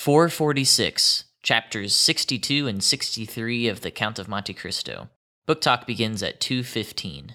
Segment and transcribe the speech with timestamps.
[0.00, 5.10] 446, chapters 62 and 63 of The Count of Monte Cristo.
[5.44, 7.34] Book talk begins at 2:15.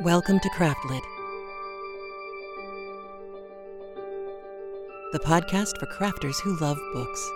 [0.00, 1.02] Welcome to Craftlit,
[5.12, 7.30] the podcast for crafters who love books.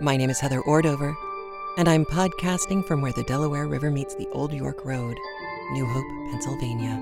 [0.00, 1.14] My name is Heather Ordover,
[1.76, 5.18] and I'm podcasting from where the Delaware River meets the Old York Road,
[5.72, 6.98] New Hope, Pennsylvania.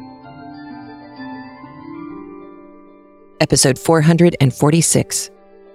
[3.40, 5.30] Episode 446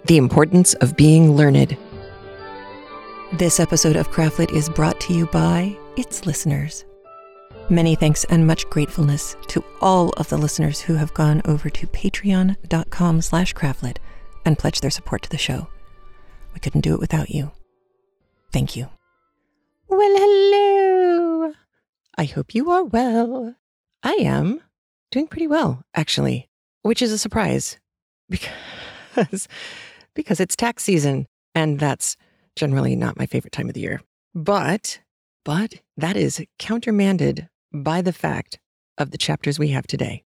[0.05, 1.77] The Importance of Being Learned.
[3.33, 6.85] This episode of Craftlit is brought to you by its listeners.
[7.69, 11.87] Many thanks and much gratefulness to all of the listeners who have gone over to
[11.87, 13.97] patreon.com slash craftlit
[14.45, 15.67] and pledged their support to the show.
[16.53, 17.51] We couldn't do it without you.
[18.51, 18.89] Thank you.
[19.87, 20.62] Well, hello.
[22.17, 23.55] I hope you are well.
[24.03, 24.61] I am
[25.11, 26.49] doing pretty well, actually,
[26.81, 27.79] which is a surprise
[28.29, 29.47] because,
[30.15, 32.17] because it's tax season and that's
[32.55, 34.01] generally not my favorite time of the year.
[34.35, 34.99] But,
[35.43, 38.59] but that is countermanded by the fact
[38.97, 40.23] of the chapters we have today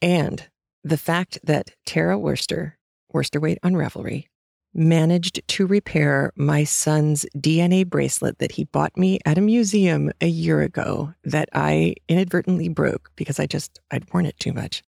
[0.00, 0.48] and
[0.82, 2.78] the fact that Tara Worster,
[3.12, 4.26] Worsterweight on Ravelry,
[4.74, 10.26] managed to repair my son's DNA bracelet that he bought me at a museum a
[10.28, 14.82] year ago that I inadvertently broke because I just, I'd worn it too much.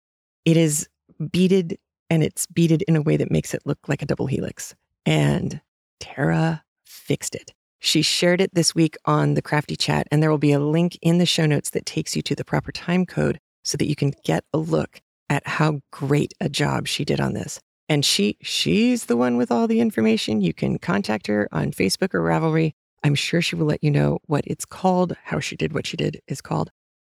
[0.46, 0.88] It is
[1.32, 1.78] beaded
[2.10, 4.76] and it's beaded in a way that makes it look like a double helix.
[5.06, 5.62] And
[6.00, 7.54] Tara fixed it.
[7.80, 10.98] She shared it this week on the Crafty Chat, and there will be a link
[11.02, 13.96] in the show notes that takes you to the proper time code so that you
[13.96, 17.60] can get a look at how great a job she did on this.
[17.90, 20.42] And she she's the one with all the information.
[20.42, 22.73] You can contact her on Facebook or Ravelry.
[23.04, 25.98] I'm sure she will let you know what it's called, how she did what she
[25.98, 26.70] did is called,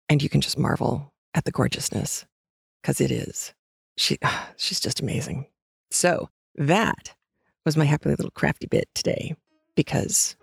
[0.08, 2.24] and you can just marvel at the gorgeousness
[2.80, 3.52] because it is.
[3.98, 4.18] She
[4.56, 5.46] she's just amazing.
[5.90, 7.14] So, that
[7.66, 9.36] was my happy little crafty bit today
[9.76, 10.36] because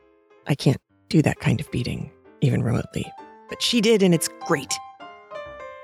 [0.46, 2.12] I can't do that kind of beating
[2.42, 3.12] even remotely.
[3.50, 4.78] But she did, and it's great.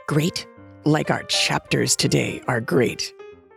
[0.07, 0.45] Great,
[0.83, 3.11] like our chapters today are great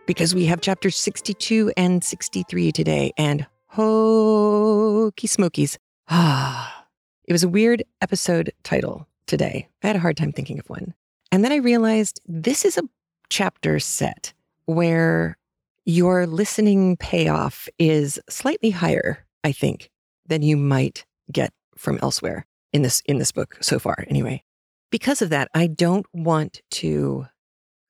[0.09, 3.13] because we have chapters 62 and 63 today.
[3.15, 5.77] And hokey smokies.
[6.07, 6.87] Ah,
[7.25, 9.69] it was a weird episode title today.
[9.83, 10.95] I had a hard time thinking of one.
[11.31, 12.89] And then I realized this is a
[13.29, 14.33] chapter set
[14.65, 15.37] where
[15.85, 19.91] your listening payoff is slightly higher, I think,
[20.25, 24.41] than you might get from elsewhere in this in this book so far anyway.
[24.89, 27.27] Because of that, I don't want to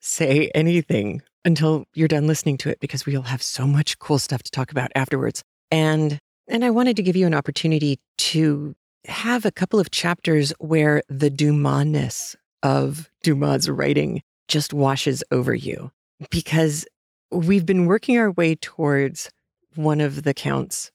[0.02, 4.44] say anything until you're done listening to it because we'll have so much cool stuff
[4.44, 5.44] to talk about afterwards.
[5.72, 10.52] And and I wanted to give you an opportunity to have a couple of chapters
[10.60, 15.92] where the Dumas of Dumas' writing just washes over you
[16.32, 16.86] because
[17.32, 19.30] we've been working our way towards
[19.76, 20.92] one of the Count's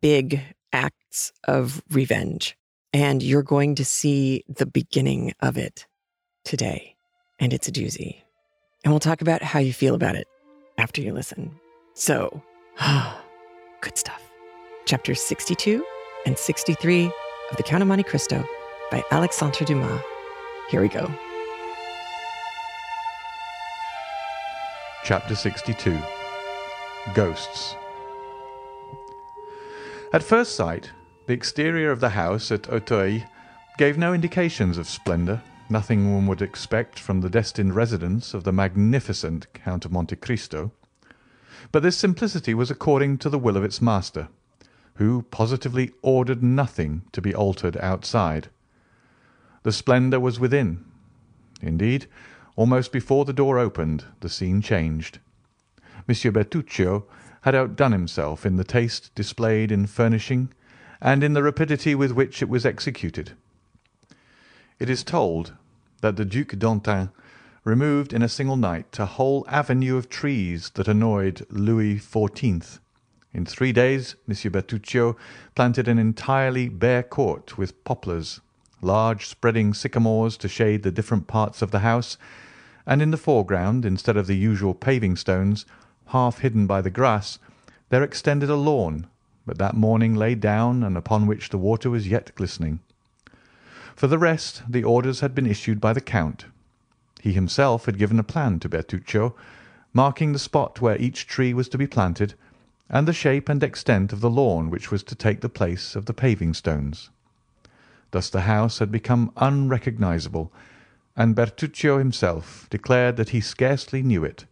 [0.00, 0.40] big
[0.72, 2.56] acts of revenge.
[2.92, 5.86] And you're going to see the beginning of it
[6.44, 6.96] today.
[7.38, 8.22] And it's a doozy.
[8.84, 10.26] And we'll talk about how you feel about it
[10.78, 11.58] after you listen.
[11.94, 12.42] So,
[13.80, 14.22] good stuff.
[14.86, 15.84] Chapters 62
[16.26, 17.06] and 63
[17.50, 18.44] of The Count of Monte Cristo
[18.90, 20.00] by Alexandre Dumas.
[20.70, 21.12] Here we go.
[25.04, 25.98] Chapter 62
[27.14, 27.74] Ghosts.
[30.12, 30.90] At first sight,
[31.26, 33.22] the exterior of the house at Auteuil
[33.78, 38.52] gave no indications of splendour nothing one would expect from the destined residence of the
[38.52, 40.72] magnificent Count of Monte Cristo.
[41.72, 44.28] But this simplicity was according to the will of its master,
[44.94, 48.48] who positively ordered nothing to be altered outside.
[49.62, 50.84] The splendour was within.
[51.62, 52.06] Indeed,
[52.56, 55.18] almost before the door opened, the scene changed.
[56.08, 57.04] Monsieur Bertuccio
[57.42, 60.52] had outdone himself in the taste displayed in furnishing
[61.00, 63.32] and in the rapidity with which it was executed.
[64.78, 65.52] It is told
[66.00, 67.10] that the Duc d'Antin
[67.64, 72.78] removed in a single night a whole avenue of trees that annoyed Louis XIV.
[73.32, 75.16] In three days Monsieur Bertuccio
[75.54, 78.40] planted an entirely bare court with poplars,
[78.82, 82.16] large spreading sycamores to shade the different parts of the house,
[82.86, 85.66] and in the foreground, instead of the usual paving stones,
[86.06, 87.38] half hidden by the grass,
[87.90, 89.06] there extended a lawn,
[89.46, 92.80] but that morning laid down and upon which the water was yet glistening.
[94.00, 96.46] For the rest, the orders had been issued by the Count.
[97.20, 99.34] He himself had given a plan to Bertuccio,
[99.92, 102.32] marking the spot where each tree was to be planted,
[102.88, 106.06] and the shape and extent of the lawn which was to take the place of
[106.06, 107.10] the paving stones.
[108.10, 110.50] Thus the house had become unrecognisable,
[111.14, 114.46] and Bertuccio himself declared that he scarcely knew it,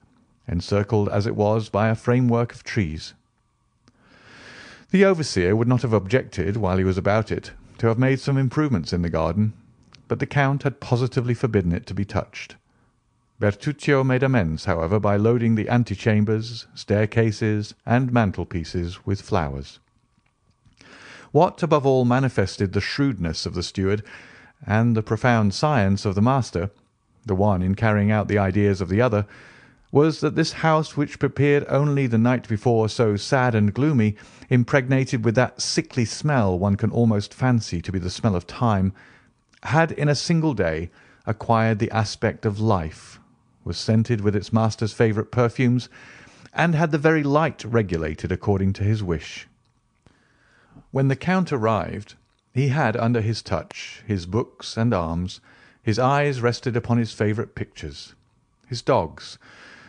[0.47, 3.15] encircled as it was by a framework of trees.
[4.91, 8.37] The overseer would not have objected, while he was about it, to have made some
[8.37, 9.55] improvements in the garden,
[10.09, 12.57] but the Count had positively forbidden it to be touched.
[13.41, 19.79] Bertuccio made amends, however, by loading the antechambers, staircases, and mantelpieces with flowers.
[21.31, 24.03] What above all manifested the shrewdness of the steward
[24.67, 26.71] and the profound science of the master,
[27.27, 29.27] the one in carrying out the ideas of the other,
[29.91, 34.17] was that this house which appeared only the night before so sad and gloomy,
[34.51, 38.93] impregnated with that sickly smell one can almost fancy to be the smell of time,
[39.63, 40.91] had in a single day
[41.27, 43.19] acquired the aspect of life,
[43.65, 45.89] was scented with its master's favourite perfumes,
[46.53, 49.47] and had the very light regulated according to his wish.
[50.91, 52.15] When the Count arrived,
[52.53, 55.41] he had under his touch his books and arms,
[55.83, 58.15] his eyes rested upon his favourite pictures.
[58.67, 59.39] His dogs,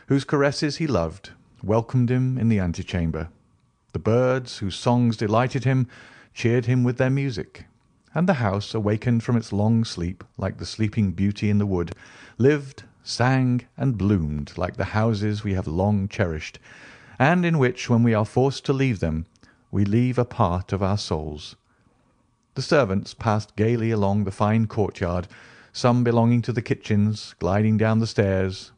[0.10, 1.30] whose caresses he loved,
[1.62, 3.30] welcomed him in the antechamber.
[3.94, 5.88] The birds, whose songs delighted him,
[6.34, 7.66] cheered him with their music,
[8.16, 11.94] and the house, awakened from its long sleep like the sleeping beauty in the wood,
[12.40, 16.58] lived, sang, and bloomed like the houses we have long cherished,
[17.20, 19.28] and in which, when we are forced to leave them,
[19.70, 21.56] we leave a part of our souls.
[22.56, 25.28] The servants passed gaily along the fine courtyard,
[25.72, 28.72] some belonging to the kitchens, gliding down the stairs,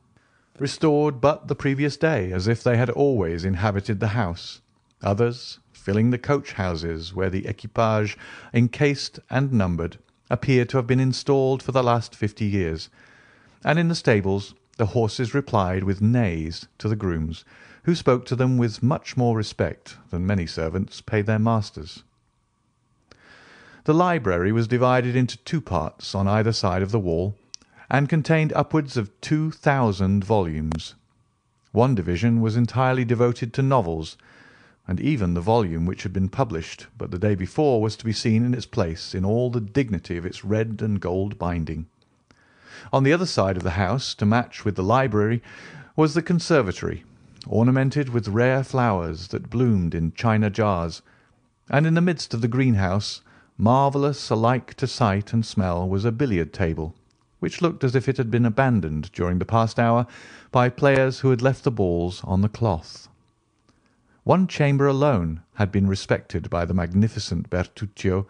[0.62, 4.62] restored but the previous day, as if they had always inhabited the house;
[5.02, 8.16] others, filling the coach houses where the equipage,
[8.54, 9.98] encased and numbered,
[10.30, 12.90] appeared to have been installed for the last fifty years,
[13.66, 17.44] and in the stables the horses replied with neighs to the grooms,
[17.86, 22.04] who spoke to them with much more respect than many servants paid their masters.
[23.86, 27.36] The library was divided into two parts on either side of the wall,
[27.94, 30.96] and contained upwards of two thousand volumes.
[31.74, 34.16] One division was entirely devoted to novels,
[34.88, 38.14] and even the volume which had been published but the day before was to be
[38.14, 41.86] seen in its place in all the dignity of its red and gold binding.
[42.94, 45.44] On the other side of the house, to match with the library,
[45.98, 47.04] was the conservatory,
[47.46, 51.02] ornamented with rare flowers that bloomed in china jars,
[51.70, 53.22] and in the midst of the greenhouse,
[53.58, 56.96] marvellous alike to sight and smell, was a billiard table,
[57.42, 60.06] which looked as if it had been abandoned during the past hour
[60.52, 63.10] by players who had left the balls on the cloth.
[64.24, 68.28] One chamber alone had been respected by the magnificent Bertuccio.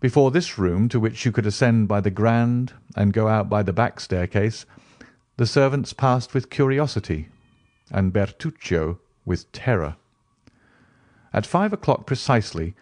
[0.00, 3.62] Before this room, to which you could ascend by the grand and go out by
[3.62, 4.66] the back staircase,
[5.36, 7.28] the servants passed with curiosity
[7.92, 9.94] and Bertuccio with terror.
[11.32, 12.74] At five o'clock precisely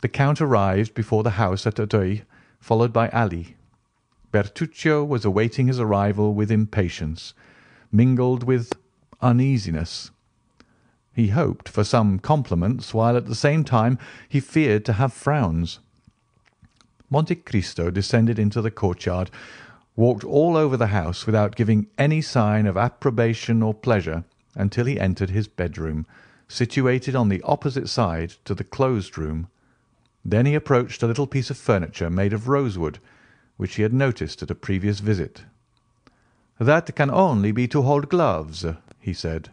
[0.00, 2.22] the Count arrived before the house at Auteuil,
[2.58, 3.54] followed by Ali.
[4.32, 7.34] Bertuccio was awaiting his arrival with impatience,
[7.92, 8.72] mingled with
[9.20, 10.10] uneasiness.
[11.14, 13.98] He hoped for some compliments, while at the same time
[14.28, 15.80] he feared to have frowns.
[17.10, 19.30] Monte Cristo descended into the courtyard,
[19.94, 24.24] walked all over the house without giving any sign of approbation or pleasure,
[24.54, 26.06] until he entered his bedroom,
[26.48, 29.48] situated on the opposite side to the closed room.
[30.24, 32.98] Then he approached a little piece of furniture made of rosewood,
[33.56, 35.44] which he had noticed at a previous visit.
[36.58, 38.66] "That can only be to hold gloves,"
[38.98, 39.50] he said.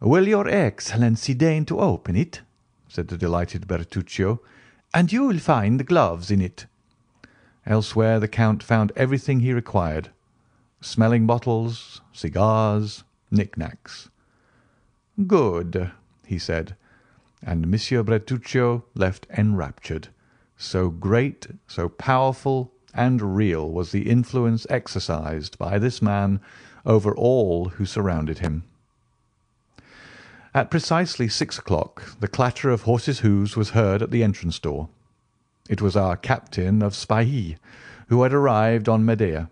[0.00, 2.42] "Will your Excellency deign to open it?"
[2.88, 4.40] said the delighted Bertuccio,
[4.94, 6.66] "and you will find the gloves in it."
[7.66, 10.10] Elsewhere the Count found everything he required,
[10.80, 14.10] smelling bottles, cigars, knickknacks.
[15.26, 15.90] "Good,"
[16.24, 16.76] he said,
[17.42, 20.08] and Monsieur Bertuccio left enraptured,
[20.56, 26.40] so great, so powerful and real was the influence exercised by this man
[26.84, 28.64] over all who surrounded him.
[30.54, 34.88] At precisely six o'clock the clatter of horses' hoofs was heard at the entrance door.
[35.68, 37.56] It was our captain of Spahis,
[38.08, 39.48] who had arrived on Medea.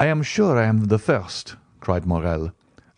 [0.00, 2.52] "I am sure I am the first," cried Morrel.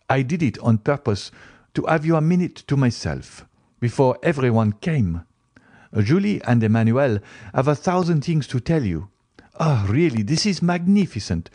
[0.09, 1.29] "I did it on purpose
[1.75, 3.45] to have you a minute to myself,
[3.79, 5.26] before everyone came.
[5.95, 7.19] Julie and Emmanuel
[7.53, 9.09] have a thousand things to tell you.
[9.59, 11.49] Ah, really, this is magnificent!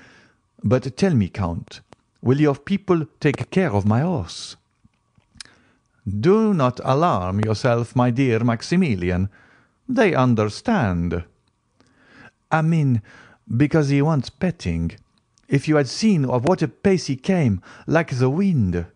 [0.65, 1.81] But tell me, Count,
[2.21, 4.57] will your people take care of my horse?"
[6.07, 9.29] "Do not alarm yourself, my dear Maximilian.
[9.89, 11.25] They understand."
[12.51, 13.03] "I mean,
[13.57, 14.93] because he wants petting.
[15.49, 18.87] If you had seen at what a pace he came, like the wind!"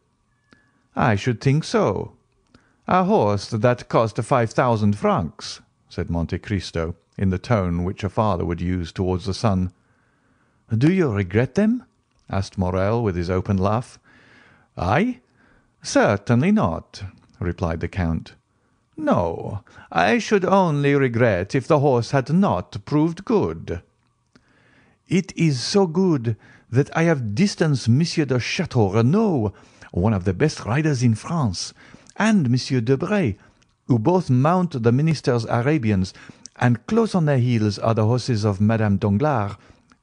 [0.96, 2.15] "I should think so.
[2.88, 8.08] A horse that cost five thousand francs!" said Monte Cristo in the tone which a
[8.08, 9.72] father would use towards the son.
[10.70, 11.82] "Do you regret them?"
[12.30, 13.98] asked Morrel with his open laugh.
[14.76, 15.18] "I?
[15.82, 17.02] Certainly not,"
[17.40, 18.36] replied the Count.
[18.96, 23.82] "No, I should only regret if the horse had not proved good."
[25.08, 26.36] "It is so good
[26.70, 29.52] that I have distanced Monsieur de Château Renaud,
[29.90, 31.74] one of the best riders in France,
[32.18, 33.36] and Monsieur Debray,
[33.86, 36.14] who both mount the minister's Arabians,
[36.56, 39.56] and close on their heels are the horses of Madame Danglars,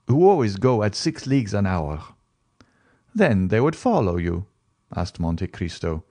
[0.08, 2.04] who always go at six leagues an hour."
[3.16, 4.46] "Then they would follow you?"
[4.96, 6.04] asked Monte Cristo.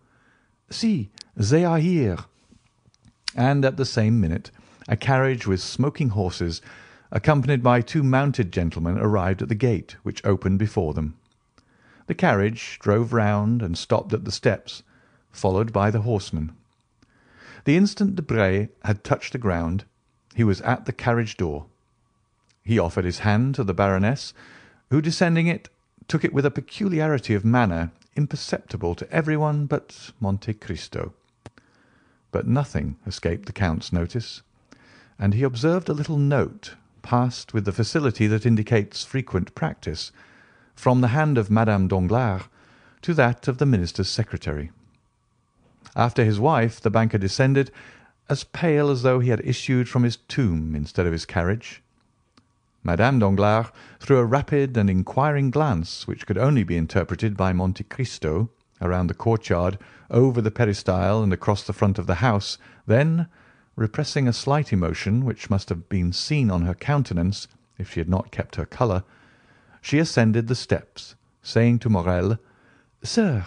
[0.70, 2.18] "See, they are here."
[3.36, 4.50] And at the same minute
[4.88, 6.60] a carriage with smoking horses,
[7.12, 11.14] accompanied by two mounted gentlemen, arrived at the gate, which opened before them.
[12.08, 14.82] The carriage drove round and stopped at the steps,
[15.32, 16.52] followed by the horseman.
[17.64, 19.84] The instant Debray had touched the ground
[20.34, 21.66] he was at the carriage door.
[22.64, 24.32] He offered his hand to the Baroness,
[24.90, 25.68] who, descending it,
[26.08, 31.12] took it with a peculiarity of manner imperceptible to everyone but Monte Cristo.
[32.30, 34.42] But nothing escaped the Count's notice,
[35.18, 40.12] and he observed a little note, passed with the facility that indicates frequent practice,
[40.74, 42.42] from the hand of Madame Danglars
[43.02, 44.70] to that of the minister's secretary.
[45.94, 47.70] After his wife the banker descended,
[48.28, 51.82] as pale as though he had issued from his tomb instead of his carriage.
[52.82, 53.66] Madame Danglars
[54.00, 59.06] threw a rapid and inquiring glance, which could only be interpreted by Monte Cristo, around
[59.06, 59.78] the courtyard,
[60.10, 63.28] over the peristyle, and across the front of the house, then,
[63.76, 67.46] repressing a slight emotion which must have been seen on her countenance
[67.78, 69.04] if she had not kept her colour,
[69.80, 72.38] she ascended the steps, saying to Morrel,
[73.02, 73.44] "Sir,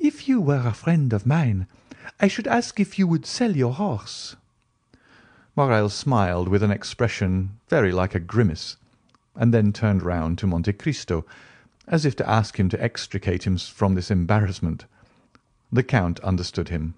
[0.00, 1.66] if you were a friend of mine,
[2.20, 4.36] I should ask if you would sell your horse."
[5.56, 8.76] Morrel smiled with an expression very like a grimace,
[9.34, 11.26] and then turned round to Monte Cristo,
[11.88, 14.84] as if to ask him to extricate him from this embarrassment.
[15.72, 16.94] The Count understood him.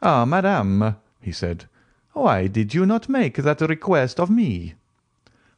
[0.00, 1.66] "Ah, madame," he said,
[2.14, 4.76] "why did you not make that request of me?"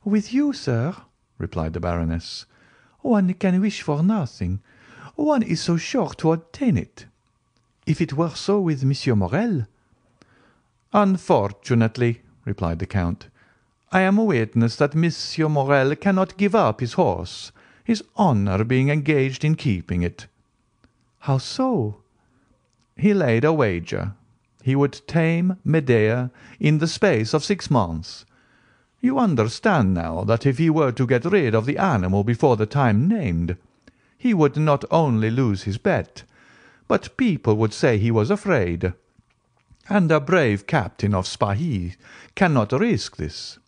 [0.02, 0.96] "With you, sir,"
[1.38, 2.44] replied the Baroness,
[3.02, 4.58] "one can wish for nothing
[5.16, 7.06] one is so sure to obtain it.
[7.86, 9.66] If it were so with Monsieur Morrel—"
[10.92, 13.28] "Unfortunately," replied the Count,
[13.90, 17.50] "I am a witness that Monsieur Morrel cannot give up his horse,
[17.82, 20.26] his honour being engaged in keeping it."
[21.20, 22.02] "How so?"
[22.96, 24.12] "He laid a wager.
[24.62, 26.30] He would tame Medea
[26.60, 28.26] in the space of six months.
[29.00, 32.66] You understand now that if he were to get rid of the animal before the
[32.66, 33.56] time named
[34.18, 36.22] he would not only lose his bet,
[36.88, 38.92] but people would say he was afraid.
[39.88, 41.96] And a brave captain of Spahis
[42.34, 43.58] cannot risk this,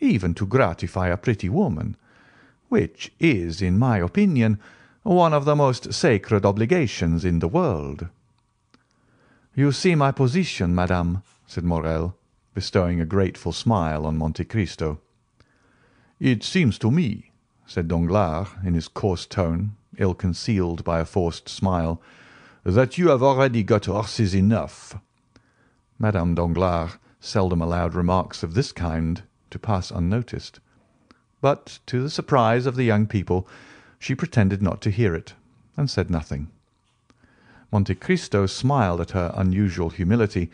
[0.00, 1.96] even to gratify a pretty woman,
[2.68, 4.58] which is, in my opinion,
[5.02, 8.08] one of the most sacred obligations in the world."
[9.54, 12.16] "You see my position, madame," said Morrel,
[12.54, 15.00] bestowing a grateful smile on Monte Cristo.
[16.20, 17.30] "It seems to me,"
[17.66, 22.00] said Danglars in his coarse tone, ill concealed by a forced smile,
[22.62, 24.96] "that you have already got horses enough."
[25.98, 30.60] Madame Danglars seldom allowed remarks of this kind to pass unnoticed,
[31.40, 33.48] but to the surprise of the young people
[33.98, 35.34] she pretended not to hear it,
[35.76, 36.48] and said nothing.
[37.72, 40.50] Monte Cristo smiled at her unusual humility,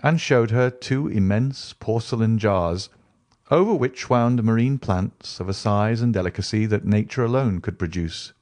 [0.00, 2.90] and showed her two immense porcelain jars,
[3.50, 8.32] over which wound marine plants of a size and delicacy that nature alone could produce.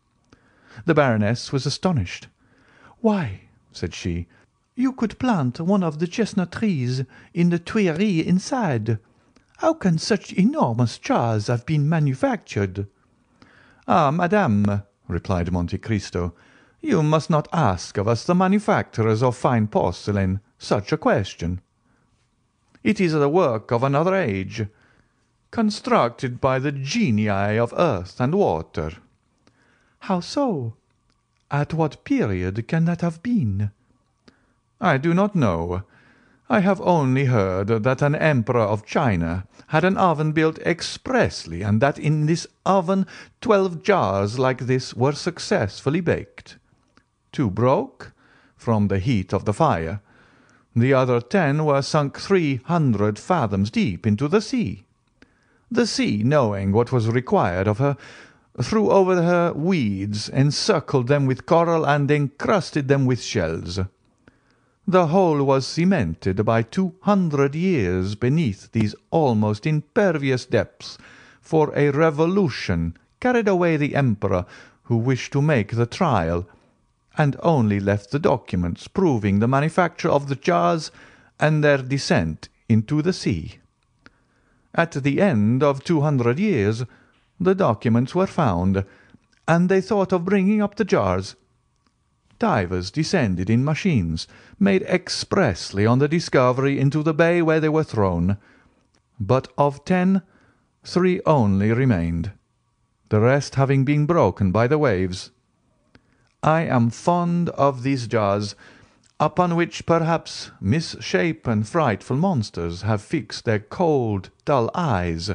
[0.86, 2.28] The Baroness was astonished.
[3.00, 4.26] "Why," said she,
[4.74, 7.02] "you could plant one of the chestnut trees
[7.34, 8.98] in the Tuileries inside.
[9.58, 12.86] How can such enormous jars have been manufactured?"
[13.86, 16.34] "Ah, madame," replied Monte Cristo,
[16.80, 21.60] "you must not ask of us the manufacturers of fine porcelain such a question.
[22.82, 24.66] It is the work of another age,
[25.50, 28.92] constructed by the genii of earth and water.
[30.06, 30.75] "How so?
[31.49, 33.71] At what period can that have been?"
[34.80, 35.85] "I do not know.
[36.50, 41.80] I have only heard that an emperor of China had an oven built expressly, and
[41.80, 43.06] that in this oven
[43.40, 46.56] twelve jars like this were successfully baked.
[47.30, 48.11] Two broke,
[48.56, 50.00] from the heat of the fire;
[50.75, 54.82] the other ten were sunk three hundred fathoms deep into the sea.
[55.71, 57.97] The sea, knowing what was required of her
[58.61, 63.80] threw over her weeds, encircled them with coral, and encrusted them with shells.
[64.87, 70.99] The whole was cemented by two hundred years beneath these almost impervious depths,
[71.40, 74.44] for a revolution carried away the Emperor
[74.85, 76.47] who wished to make the trial,
[77.16, 80.90] and only left the documents proving the manufacture of the jars
[81.38, 83.59] and their descent into the sea.
[84.75, 86.85] At the end of two hundred years
[87.44, 88.84] the documents were found,
[89.46, 91.37] and they thought of bringing up the jars.
[92.38, 94.26] Divers descended in machines
[94.58, 98.37] made expressly on the Discovery into the bay where they were thrown,
[99.20, 100.22] but of ten
[100.84, 102.32] three only remained,
[103.08, 105.30] the rest having been broken by the waves.
[106.42, 108.56] I am fond of these jars,
[109.20, 115.30] upon which perhaps misshapen frightful monsters have fixed their cold, dull eyes,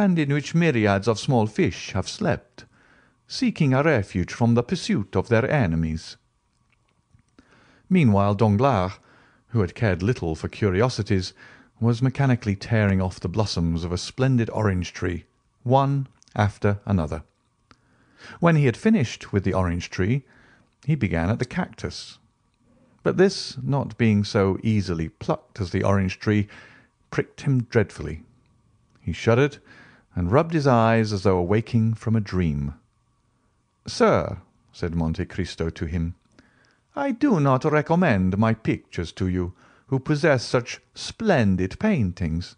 [0.00, 2.64] and in which myriads of small fish have slept
[3.28, 6.16] seeking a refuge from the pursuit of their enemies.
[7.90, 8.92] Meanwhile Danglars,
[9.48, 11.34] who had cared little for curiosities,
[11.80, 15.26] was mechanically tearing off the blossoms of a splendid orange tree,
[15.64, 17.22] one after another.
[18.40, 20.24] When he had finished with the orange tree,
[20.86, 22.18] he began at the cactus.
[23.02, 26.48] But this, not being so easily plucked as the orange tree,
[27.10, 28.22] pricked him dreadfully.
[29.02, 29.58] He shuddered
[30.14, 32.74] and rubbed his eyes as though awaking from a dream.
[33.86, 34.38] "Sir,"
[34.72, 36.14] said Monte Cristo to him,
[36.96, 39.54] "I do not recommend my pictures to you,
[39.86, 42.56] who possess such splendid paintings.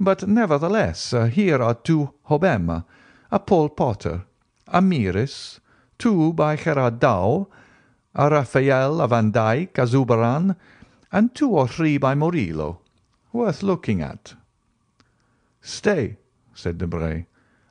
[0.00, 2.84] But nevertheless uh, here are two Hobbema,
[3.30, 4.24] a Paul Potter,
[4.66, 5.60] a Mieris,
[5.98, 7.46] two by Gerard a
[8.16, 10.56] Raphael, a Van Dyck, a Zurbaran,
[11.12, 12.80] and two or three by Murillo,
[13.32, 14.34] worth looking at."
[15.60, 16.16] "Stay,"
[16.60, 17.24] said Debray,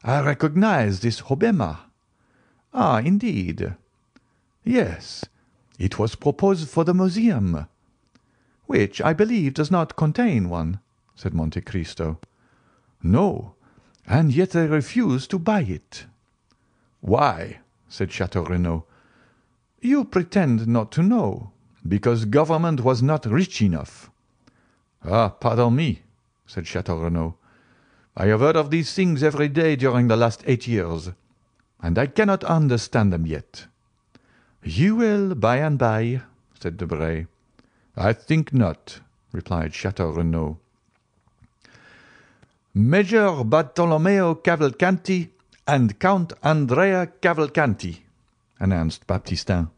[0.04, 1.82] "I recognise this Hobbema.
[2.74, 3.76] "Ah, indeed!"
[4.64, 5.24] "Yes.
[5.78, 7.68] It was proposed for the museum."
[8.66, 10.80] "Which, I believe, does not contain one,"
[11.16, 12.20] said Monte Cristo.
[13.04, 13.54] "No,
[14.08, 16.08] and yet they refuse to buy it."
[17.00, 18.86] "Why?" said Château Renaud.
[19.82, 21.52] "You pretend not to know.
[21.88, 24.10] Because government was not rich enough."
[25.06, 26.02] "Ah, pardon me,"
[26.48, 27.36] said Château Renaud.
[28.22, 31.12] "I have heard of these things every day during the last eight years
[31.82, 33.68] and I cannot understand them yet."
[34.62, 36.24] "You will by and by,"
[36.60, 37.28] said Debray.
[37.96, 39.00] "I think not,"
[39.32, 40.58] replied Château Renaud.
[42.74, 45.30] "Major Bartolomeo Cavalcanti
[45.66, 48.00] and Count Andrea Cavalcanti,"
[48.60, 49.70] announced Baptistin.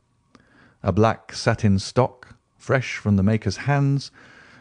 [0.82, 4.10] A black satin stock, fresh from the maker's hands,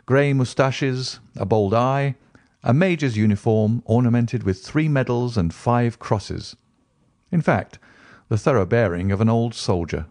[0.04, 2.16] grey moustaches, a bold eye,
[2.62, 6.56] a major's uniform ornamented with three medals and five crosses
[7.32, 7.78] in fact,
[8.28, 10.06] the thorough bearing of an old soldier.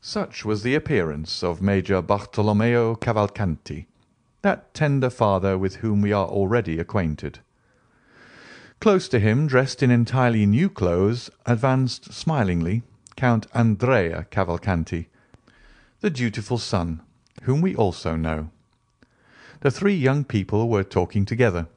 [0.00, 3.86] Such was the appearance of Major Bartolomeo Cavalcanti,
[4.42, 7.38] that tender father with whom we are already acquainted.
[8.80, 12.82] Close to him, dressed in entirely new clothes, advanced smilingly
[13.14, 15.06] Count Andrea Cavalcanti,
[16.00, 17.00] the dutiful son,
[17.42, 18.50] whom we also know.
[19.62, 21.68] The three young people were talking together.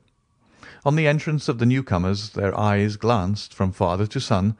[0.84, 4.58] On the entrance of the newcomers their eyes glanced from father to son,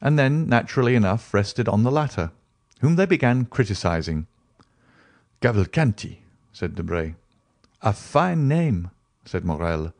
[0.00, 2.30] and then, naturally enough, rested on the latter,
[2.80, 4.26] whom they began criticising.
[5.42, 7.14] "Cavalcanti," said Debray.
[7.82, 8.90] "A fine name,"
[9.26, 9.92] said Morrel.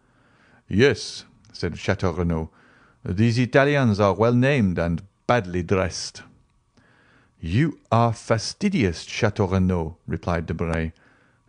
[0.67, 2.49] "Yes," said Château Renaud.
[3.05, 6.23] "These Italians are well named and badly dressed."
[7.39, 10.93] "You are fastidious, Château Renaud," replied Debray.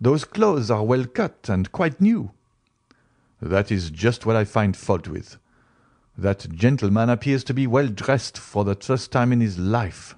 [0.04, 2.32] "Those clothes are well cut and quite new.
[3.42, 5.38] That is just what I find fault with.
[6.18, 10.16] That gentleman appears to be well dressed for the first time in his life."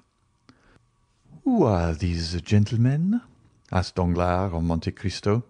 [1.44, 3.20] "Who are these gentlemen?"
[3.70, 5.44] asked Danglars of Monte Cristo.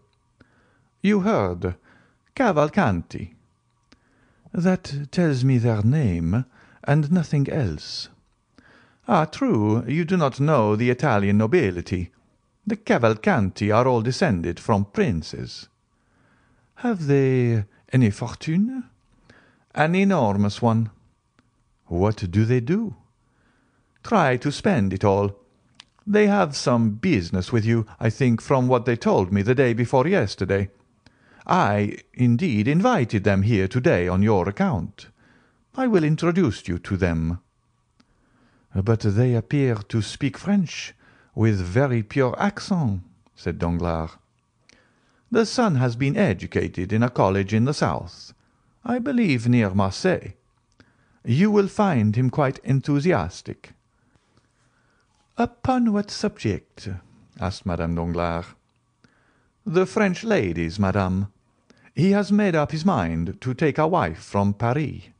[1.00, 1.76] "You heard.
[2.34, 3.36] Cavalcanti."
[4.52, 6.44] "That tells me their name,
[6.84, 8.10] and nothing else."
[9.08, 12.10] "Ah, true, you do not know the Italian nobility.
[12.68, 15.68] The Cavalcanti are all descended from princes.
[16.76, 18.82] "Have they any fortune?"
[19.72, 20.90] "An enormous one."
[21.86, 22.96] "What do they do?"
[24.02, 25.38] "Try to spend it all.
[26.04, 29.72] They have some business with you, I think, from what they told me the day
[29.72, 30.70] before yesterday.
[31.46, 35.06] I, indeed, invited them here to day on your account.
[35.76, 37.38] I will introduce you to them."
[38.74, 40.94] "But they appear to speak French
[41.36, 43.02] with very pure accent,"
[43.36, 44.10] said Danglars.
[45.30, 48.32] The son has been educated in a college in the south,
[48.84, 50.32] I believe near Marseilles.
[51.24, 53.74] You will find him quite enthusiastic."
[55.36, 56.88] "Upon what subject?"
[57.38, 58.46] asked Madame Danglars.
[59.66, 61.26] "The French ladies, madame.
[61.94, 65.10] He has made up his mind to take a wife from Paris."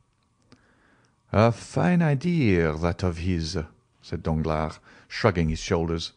[1.31, 3.57] "A fine idea, that of his,"
[4.01, 6.13] said Danglars, shrugging his shoulders.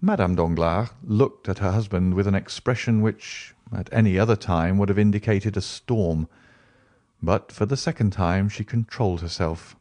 [0.00, 4.88] Madame Danglars looked at her husband with an expression which, at any other time, would
[4.88, 6.28] have indicated a storm,
[7.22, 9.76] but for the second time she controlled herself.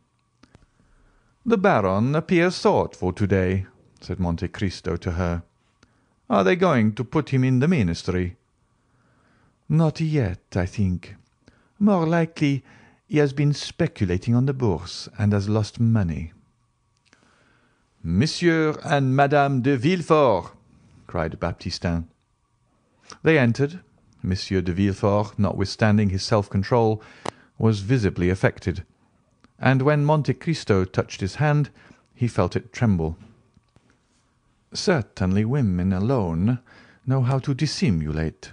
[1.44, 3.66] "The Baron appears thoughtful to day,"
[4.00, 5.44] said Monte Cristo to her.
[6.30, 8.38] "Are they going to put him in the ministry?"
[9.68, 11.16] "Not yet, I think.
[11.80, 12.64] More likely
[13.08, 16.32] he has been speculating on the Bourse and has lost money.
[18.04, 20.52] "Monsieur and Madame de Villefort!"
[21.06, 22.08] cried Baptistin.
[23.22, 23.82] They entered.
[24.24, 27.02] Monsieur de Villefort, notwithstanding his self-control,
[27.58, 28.84] was visibly affected,
[29.60, 31.70] and when Monte Cristo touched his hand
[32.16, 33.18] he felt it tremble.
[34.74, 36.60] "Certainly women alone
[37.06, 38.52] know how to dissimulate,"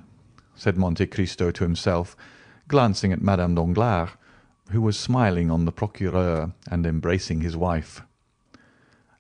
[0.55, 2.17] said Monte Cristo to himself,
[2.67, 4.11] glancing at Madame Danglars,
[4.71, 8.03] who was smiling on the procureur and embracing his wife.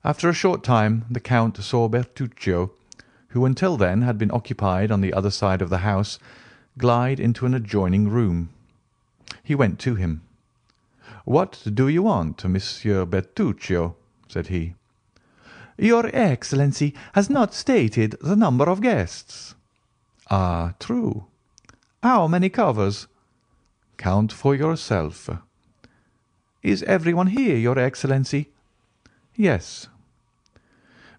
[0.04, 2.70] After a short time the Count saw Bertuccio,
[3.30, 6.18] who until then had been occupied on the other side of the house,
[6.78, 8.50] glide into an adjoining room.
[9.42, 10.22] He went to him.
[11.24, 13.96] "What do you want, Monsieur Bertuccio?"
[14.28, 14.74] said he.
[15.76, 19.56] "Your Excellency has not stated the number of guests."
[20.30, 21.26] "Ah, true."
[22.02, 23.08] "How many covers?"
[23.96, 25.28] "Count for yourself."
[26.62, 28.50] "Is everyone here, your Excellency?"
[29.40, 29.86] "Yes."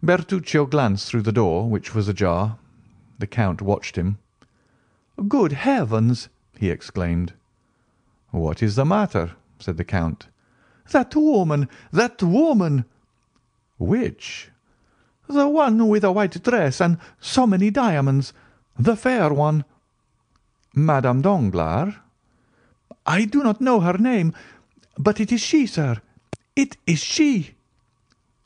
[0.04, 2.58] Bertuccio glanced through the door, which was ajar.
[3.18, 4.18] The Count watched him.
[5.30, 6.28] "Good heavens!"
[6.58, 7.32] he exclaimed.
[8.32, 10.28] "What is the matter?" said the Count.
[10.92, 11.70] "That woman!
[11.94, 12.84] That woman!"
[13.78, 14.52] "Which?"
[15.28, 18.34] "The one with a white dress and so many diamonds.
[18.78, 19.64] The fair one."
[20.76, 21.94] "Madame Danglars?"
[23.06, 24.34] "I do not know her name,
[24.98, 26.02] but it is she, sir.
[26.58, 27.56] It is she."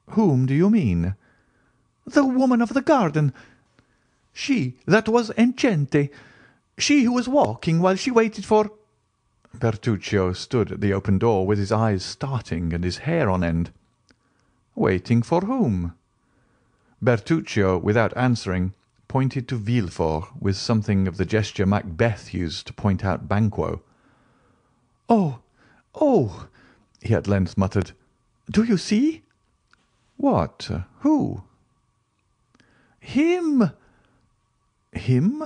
[0.09, 1.15] "Whom do you mean?"
[2.05, 3.31] "The woman of the garden.
[4.33, 6.09] She that was enceinte.
[6.77, 8.69] She who was walking while she waited for—"
[9.53, 13.71] Bertuccio stood at the open door with his eyes starting and his hair on end.
[14.75, 15.93] "Waiting for whom?"
[17.01, 18.73] Bertuccio, without answering,
[19.07, 23.81] pointed to Villefort with something of the gesture Macbeth used to point out Banquo.
[25.07, 25.39] "Oh,
[25.95, 26.47] oh!"
[27.01, 27.93] he at length muttered.
[28.51, 29.21] "Do you see?"
[30.23, 30.71] "What?
[30.99, 31.43] Who?"
[33.01, 33.71] "Him."
[34.93, 35.43] "Him?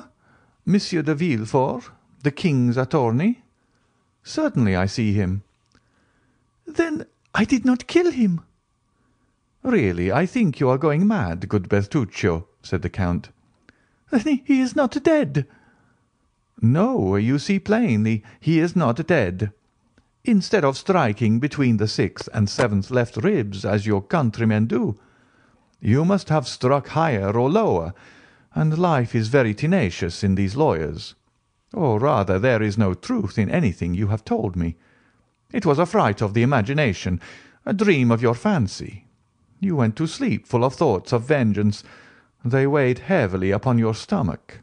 [0.68, 1.90] Monsieur de Villefort,
[2.22, 3.42] the king's attorney?
[4.22, 5.42] Certainly I see him."
[6.68, 8.42] "Then I did not kill him."
[9.64, 13.30] "Really, I think you are going mad, good Bertuccio," said the Count.
[14.12, 15.48] "Then he is not dead?"
[16.62, 19.52] "No, you see plainly he is not dead.
[20.28, 25.00] Instead of striking between the sixth and seventh left ribs, as your countrymen do,
[25.80, 27.94] you must have struck higher or lower,
[28.54, 31.16] and life is very tenacious in these lawyers.
[31.74, 34.76] Or rather, there is no truth in anything you have told me.
[35.54, 37.22] It was a fright of the imagination,
[37.66, 39.06] a dream of your fancy.
[39.62, 41.86] You went to sleep full of thoughts of vengeance.
[42.44, 44.60] They weighed heavily upon your stomach.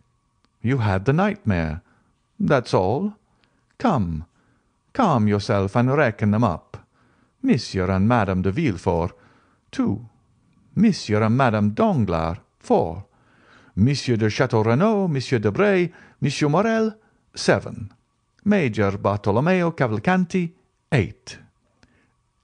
[0.61, 1.81] You had the nightmare.
[2.39, 3.15] That's all.
[3.79, 4.27] Come,
[4.95, 6.79] calm yourself and reckon them up.
[7.43, 9.13] Monsieur and Madame de Villefort,
[9.71, 10.09] two.
[10.75, 13.05] Monsieur and Madame Danglars, four.
[13.77, 16.95] Monsieur de Château Renaud, Monsieur Debray, Monsieur Morrel,
[17.35, 17.93] seven.
[18.45, 20.53] Major Bartolomeo Cavalcanti,
[20.93, 21.39] eight."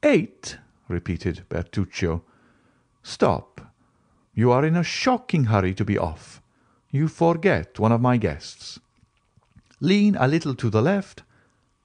[0.02, 0.58] "Eight!"
[0.88, 2.22] repeated Bertuccio.
[3.02, 3.60] "Stop!
[4.34, 6.42] You are in a shocking hurry to be off.
[6.90, 8.80] You forget one of my guests.
[9.80, 11.22] Lean a little to the left.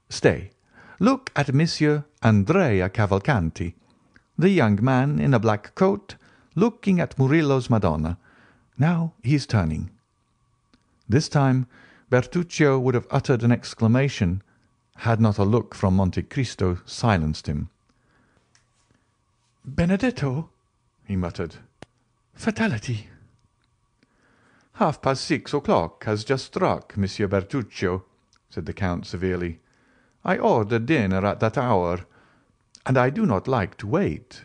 [0.08, 0.50] Stay,
[0.98, 3.74] look at Monsieur Andrea Cavalcanti,
[4.38, 6.16] the young man in a black coat,
[6.54, 8.18] looking at Murillo's Madonna.
[8.78, 9.90] Now he is turning."
[11.08, 11.66] This time
[12.10, 14.42] Bertuccio would have uttered an exclamation
[14.96, 17.68] had not a look from Monte Cristo silenced him.
[19.64, 20.50] "Benedetto!"
[21.04, 21.56] he muttered.
[22.34, 23.08] "Fatality!"
[24.74, 28.04] "Half past six o'clock has just struck, Monsieur Bertuccio,"
[28.48, 29.60] said the Count severely.
[30.28, 32.00] "I ordered dinner at that hour,
[32.84, 34.42] and I do not like to wait."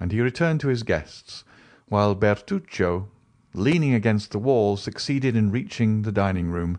[0.00, 1.44] And he returned to his guests,
[1.88, 3.08] while Bertuccio,
[3.52, 6.78] leaning against the wall, succeeded in reaching the dining room.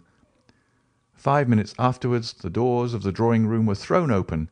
[1.13, 4.49] Five minutes afterwards the doors of the drawing room were thrown open,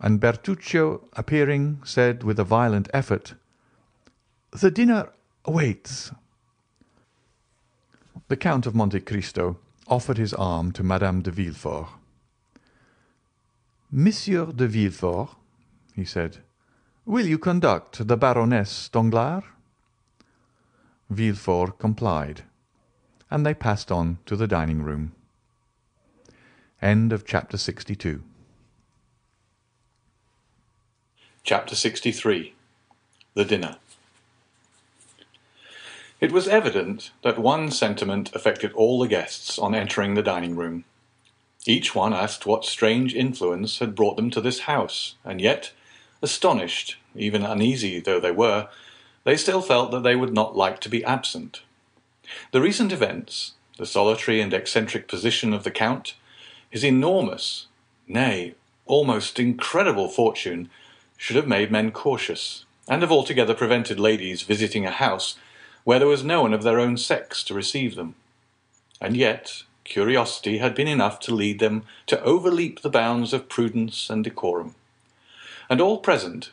[0.00, 3.34] and Bertuccio, appearing, said with a violent effort:
[4.52, 5.10] "The dinner
[5.46, 6.12] waits."
[8.28, 11.88] The Count of Monte Cristo offered his arm to Madame de Villefort.
[13.96, 15.36] "Monsieur de Villefort,"
[15.94, 16.38] he said,
[17.06, 19.44] "will you conduct the Baroness Danglars?"
[21.08, 22.42] Villefort complied,
[23.30, 25.14] and they passed on to the dining room.
[26.82, 28.24] End of chapter 62
[31.44, 32.52] Chapter 63
[33.34, 33.76] The Dinner
[36.20, 40.84] It was evident that one sentiment affected all the guests on entering the dining room.
[41.66, 45.72] Each one asked what strange influence had brought them to this house, and yet,
[46.20, 48.68] astonished, even uneasy though they were,
[49.24, 51.62] they still felt that they would not like to be absent.
[52.52, 56.14] The recent events, the solitary and eccentric position of the Count,
[56.68, 57.66] his enormous,
[58.06, 58.54] nay,
[58.86, 60.68] almost incredible fortune,
[61.16, 65.36] should have made men cautious, and have altogether prevented ladies visiting a house
[65.84, 68.14] where there was no one of their own sex to receive them.
[69.00, 74.10] And yet curiosity had been enough to lead them to overleap the bounds of prudence
[74.10, 74.74] and decorum.
[75.70, 76.52] And all present,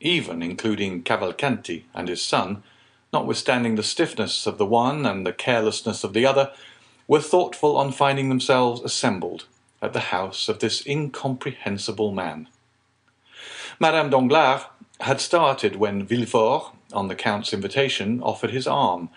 [0.00, 2.62] even including Cavalcanti and his son,
[3.12, 6.52] notwithstanding the stiffness of the one and the carelessness of the other,
[7.06, 9.44] were thoughtful on finding themselves assembled
[9.82, 12.48] at the house of this incomprehensible man.
[13.78, 14.62] Madame Danglars
[15.00, 19.08] had started when Villefort, on the Count's invitation, offered his arm,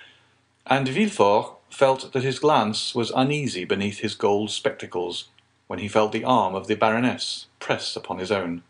[0.66, 5.30] and Villefort felt that his glance was uneasy beneath his gold spectacles
[5.68, 8.64] when he felt the arm of the Baroness press upon his own.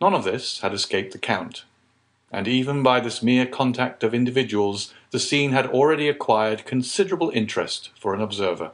[0.00, 1.64] None of this had escaped the Count,
[2.30, 7.90] and even by this mere contact of individuals the scene had already acquired considerable interest
[7.98, 8.70] for an observer.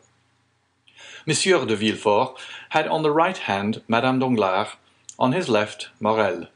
[1.27, 2.39] Monsieur de Villefort
[2.71, 4.77] had on the right hand Madame Danglars,
[5.19, 6.49] on his left Morrel.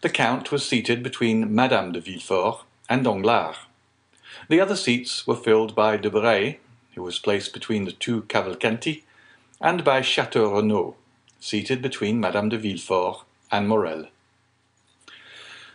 [0.00, 3.56] The Count was seated between Madame de Villefort and Danglars.
[4.48, 6.58] The other seats were filled by Debray,
[6.94, 9.02] who was placed between the two Cavalcanti,
[9.60, 10.94] and by Château Renaud,
[11.40, 14.06] seated between Madame de Villefort and Morrel.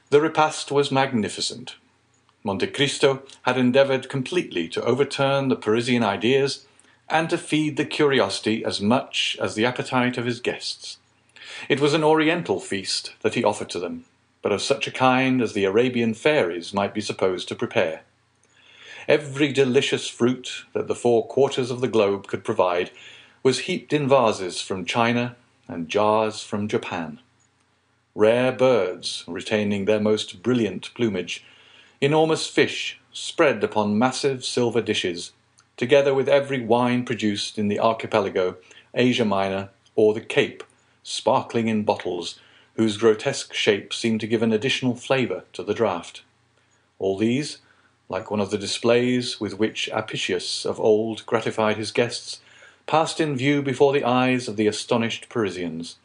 [0.09, 1.75] The repast was magnificent.
[2.43, 6.65] Monte Cristo had endeavored completely to overturn the Parisian ideas
[7.09, 10.97] and to feed the curiosity as much as the appetite of his guests.
[11.67, 14.05] It was an oriental feast that he offered to them,
[14.41, 18.03] but of such a kind as the Arabian fairies might be supposed to prepare.
[19.07, 22.91] Every delicious fruit that the four quarters of the globe could provide
[23.41, 25.35] was heaped in vases from China
[25.67, 27.19] and jars from Japan.
[28.13, 31.43] Rare birds retaining their most brilliant plumage,
[31.99, 35.31] enormous fish spread upon massive silver dishes,
[35.77, 38.57] together with every wine produced in the archipelago,
[38.93, 40.63] Asia Minor, or the Cape,
[41.01, 42.39] sparkling in bottles,
[42.75, 46.21] whose grotesque shape seemed to give an additional flavour to the draught.
[46.99, 47.57] All these,
[48.11, 52.41] like one of the displays with which Apicius of old gratified his guests,
[52.85, 55.95] passed in view before the eyes of the astonished Parisians,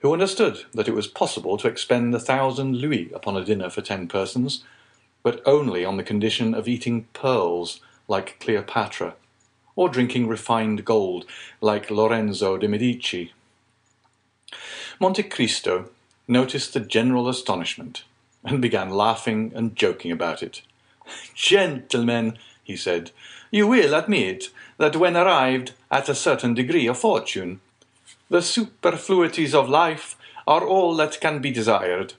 [0.00, 3.80] who understood that it was possible to expend a thousand louis upon a dinner for
[3.80, 4.62] ten persons,
[5.22, 9.14] but only on the condition of eating pearls like Cleopatra,
[9.74, 11.24] or drinking refined gold
[11.62, 13.32] like Lorenzo de Medici.
[15.00, 15.88] Monte Cristo
[16.28, 18.04] noticed the general astonishment,
[18.44, 20.60] and began laughing and joking about it.
[21.34, 23.10] Gentlemen, he said,
[23.50, 27.60] you will admit that when arrived at a certain degree of fortune,
[28.28, 30.16] the superfluities of life
[30.46, 32.14] are all that can be desired,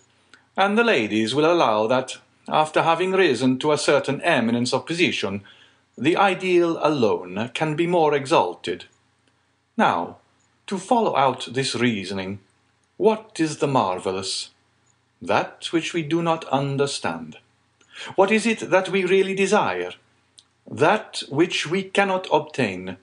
[0.58, 5.44] and the ladies will allow that, after having risen to a certain eminence of position,
[5.98, 8.86] the ideal alone can be more exalted.
[9.78, 10.18] Now,
[10.68, 12.40] to follow out this reasoning,
[12.98, 14.50] what is the marvellous?
[15.22, 17.38] That which we do not understand.
[18.16, 19.92] What is it that we really desire?
[20.70, 22.98] That which we cannot obtain.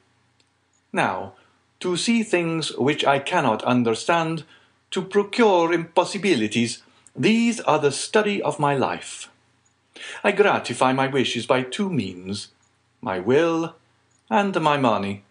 [0.92, 1.34] Now,
[1.80, 4.44] to see things which I cannot understand,
[4.90, 6.82] to procure impossibilities,
[7.14, 9.28] these are the study of my life.
[10.22, 12.48] I gratify my wishes by two means
[13.00, 13.74] my will
[14.28, 15.22] and my money.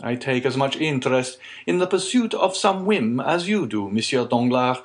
[0.00, 4.26] I take as much interest in the pursuit of some whim as you do, Monsieur
[4.26, 4.82] Danglars,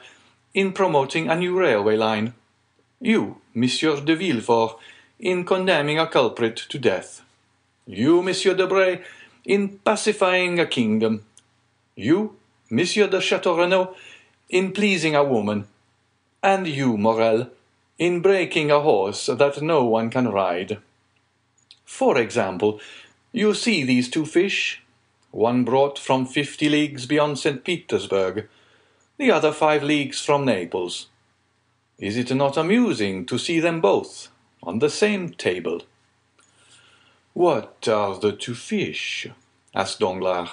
[0.53, 2.33] in promoting a new railway line.
[3.01, 4.77] You, Monsieur de Villefort,
[5.19, 7.21] in condemning a culprit to death.
[7.87, 9.03] You, Monsieur Debray,
[9.45, 11.23] in pacifying a kingdom.
[11.95, 12.35] You,
[12.69, 13.95] Monsieur de Chateau Renaud,
[14.49, 15.67] in pleasing a woman.
[16.43, 17.49] And you, Morrel,
[17.97, 20.79] in breaking a horse that no one can ride.
[21.85, 22.81] For example,
[23.31, 24.81] you see these two fish,
[25.31, 27.63] one brought from fifty leagues beyond St.
[27.63, 28.47] Petersburg,
[29.17, 31.07] the other five leagues from Naples.
[31.99, 34.29] Is it not amusing to see them both,
[34.63, 35.81] on the same table.
[37.33, 39.27] What are the two fish?
[39.75, 40.49] asked Danglars.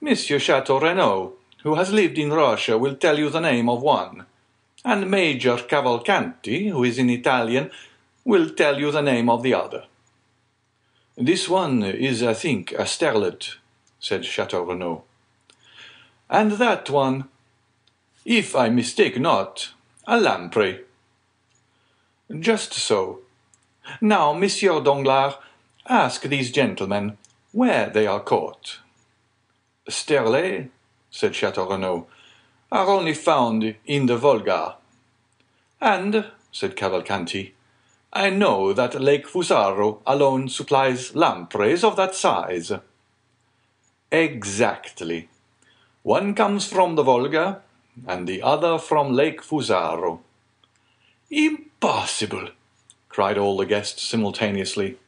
[0.00, 4.26] Monsieur Chateau Renaud, who has lived in Russia, will tell you the name of one,
[4.84, 7.70] and Major Cavalcanti, who is an Italian,
[8.24, 9.84] will tell you the name of the other.
[11.16, 13.56] This one is, I think, a sterlet,
[14.00, 15.04] said Chateau Renaud.
[16.28, 17.28] And that one,
[18.24, 19.70] if I mistake not,
[20.06, 20.80] a lamprey.
[22.40, 23.20] Just so.
[24.00, 25.34] Now, Monsieur Danglars,
[25.86, 27.18] ask these gentlemen
[27.52, 28.80] where they are caught.
[29.88, 30.70] Sterlet,
[31.10, 32.06] said Chateau Renaud,
[32.72, 34.76] are only found in the Volga.
[35.80, 37.52] And, said Cavalcanti,
[38.12, 42.72] I know that Lake Fusaro alone supplies lampreys of that size.
[44.10, 45.28] Exactly.
[46.02, 47.62] One comes from the Volga,
[48.06, 50.20] and the other from Lake Fusaro.
[51.30, 52.48] Impossible!
[53.08, 54.98] cried all the guests simultaneously.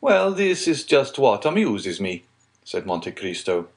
[0.00, 2.24] Well, this is just what amuses me,
[2.62, 3.68] said Monte Cristo.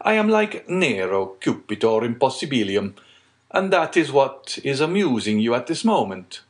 [0.00, 2.94] I am like Nero, Cupitor Impossibilium,
[3.50, 6.40] and that is what is amusing you at this moment.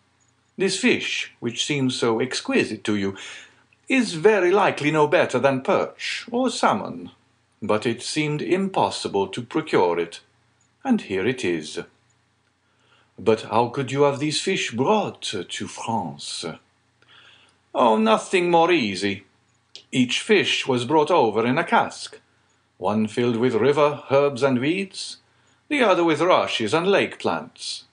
[0.57, 3.17] This fish, which seems so exquisite to you,
[3.89, 7.11] is very likely no better than perch or salmon,
[7.61, 10.21] but it seemed impossible to procure it,
[10.85, 11.81] and here it is.
[13.19, 16.45] But how could you have these fish brought to France?
[17.75, 19.25] Oh, nothing more easy.
[19.91, 22.21] Each fish was brought over in a cask,
[22.79, 25.19] one filled with river herbs and weeds,
[25.69, 27.85] the other with rushes and lake plants.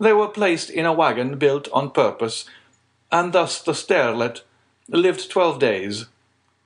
[0.00, 2.46] They were placed in a wagon built on purpose,
[3.10, 4.44] and thus the sterlet
[4.88, 6.06] lived twelve days,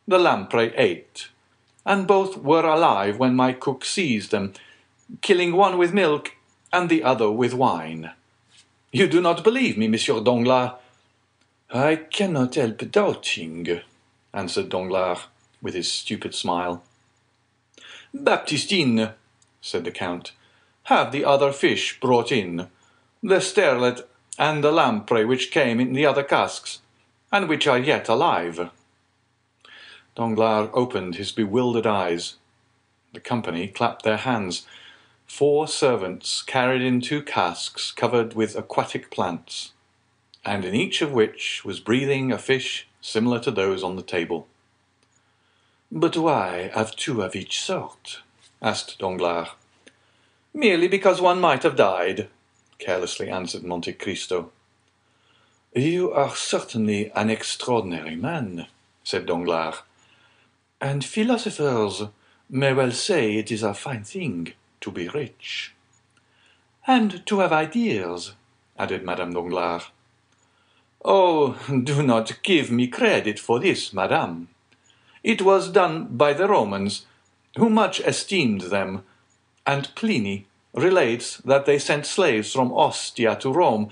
[0.07, 1.29] the lamprey eight,
[1.87, 4.53] and both were alive when my cook seized them,
[5.21, 6.33] killing one with milk
[6.73, 8.13] and the other with wine.
[8.93, 10.73] You do not believe me, Monsieur Danglars?
[11.73, 13.81] I cannot help doubting,
[14.35, 15.27] answered Danglars,
[15.63, 16.83] with his stupid smile.
[18.13, 19.11] Baptistine,
[19.61, 20.33] said the count,
[20.85, 22.67] have the other fish brought in,
[23.23, 26.81] the sterlet and the lamprey which came in the other casks,
[27.31, 28.71] and which are yet alive.
[30.17, 32.37] Danglars opened his bewildered eyes.
[33.13, 34.67] The company clapped their hands.
[35.31, 39.73] Four servants carried in two casks covered with aquatic plants,
[40.45, 44.49] and in each of which was breathing a fish similar to those on the table.
[45.91, 48.21] But why have two of each sort?
[48.61, 49.49] asked Danglars.
[50.53, 52.29] Merely because one might have died,
[52.79, 54.51] carelessly answered Monte Cristo.
[55.75, 58.67] You are certainly an extraordinary man,
[59.05, 59.77] said Danglars,
[60.83, 62.03] and philosophers
[62.51, 65.75] may well say it is a fine thing to be rich.
[66.87, 68.33] And to have ideas,
[68.79, 69.91] added Madame Danglars.
[71.05, 74.49] Oh, do not give me credit for this, madame.
[75.23, 77.07] It was done by the Romans,
[77.57, 79.03] who much esteemed them,
[79.67, 83.91] and Pliny relates that they sent slaves from Ostia to Rome,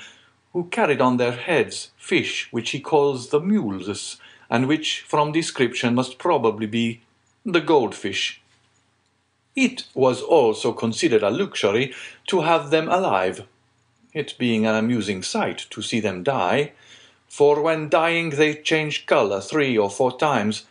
[0.52, 5.94] who carried on their heads fish which he calls the mules, and which, from description,
[5.94, 7.02] must probably be
[7.44, 8.40] the goldfish.
[9.56, 11.94] It was also considered a luxury
[12.28, 13.46] to have them alive,
[14.12, 16.72] it being an amusing sight to see them die,
[17.28, 20.64] for when dying they change colour three or four times,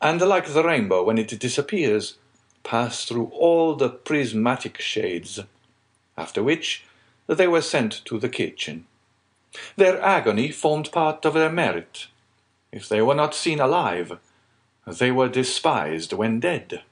[0.00, 2.16] and like the rainbow when it disappears,
[2.64, 5.40] pass through all the prismatic shades,
[6.16, 6.84] after which
[7.26, 8.86] they were sent to the kitchen.
[9.76, 12.06] Their agony formed part of their merit.
[12.72, 14.18] If they were not seen alive,
[14.86, 16.82] they were despised when dead.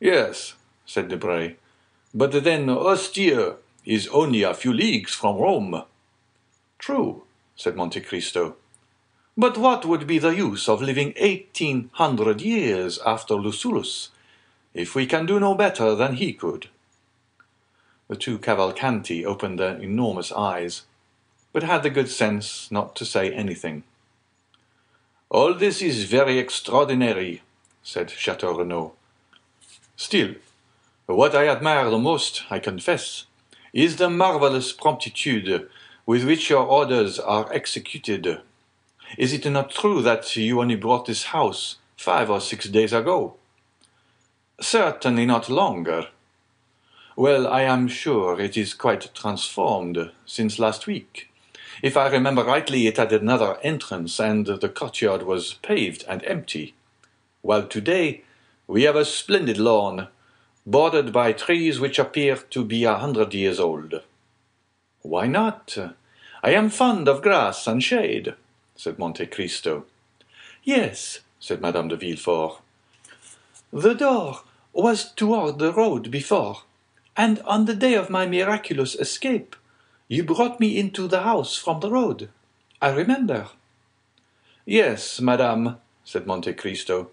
[0.00, 0.54] Yes,
[0.86, 1.56] said Debray,
[2.14, 5.84] but then Ostia is only a few leagues from Rome.
[6.78, 7.22] True,
[7.54, 8.56] said Monte Cristo.
[9.36, 14.08] But what would be the use of living eighteen hundred years after Lucullus,
[14.72, 16.68] if we can do no better than he could?
[18.08, 20.82] The two Cavalcanti opened their enormous eyes,
[21.52, 23.84] but had the good sense not to say anything.
[25.28, 27.42] All this is very extraordinary,
[27.82, 28.94] said Chateau Renaud.
[30.00, 30.36] Still,
[31.04, 33.26] what I admire the most, I confess,
[33.74, 35.68] is the marvellous promptitude
[36.06, 38.40] with which your orders are executed.
[39.18, 43.34] Is it not true that you only brought this house five or six days ago?
[44.58, 46.06] Certainly not longer.
[47.14, 51.30] Well, I am sure it is quite transformed since last week.
[51.82, 56.72] If I remember rightly, it had another entrance, and the courtyard was paved and empty.
[57.42, 58.24] While today
[58.70, 60.06] we have a splendid lawn,
[60.64, 64.00] bordered by trees which appear to be a hundred years old.
[65.02, 65.76] Why not?
[66.40, 68.34] I am fond of grass and shade,
[68.76, 69.86] said Monte Cristo.
[70.62, 72.60] Yes, said Madame de Villefort.
[73.72, 74.42] The door
[74.72, 76.62] was toward the road before,
[77.16, 79.56] and on the day of my miraculous escape,
[80.06, 82.28] you brought me into the house from the road.
[82.80, 83.48] I remember.
[84.64, 87.10] Yes, madame, said Monte Cristo,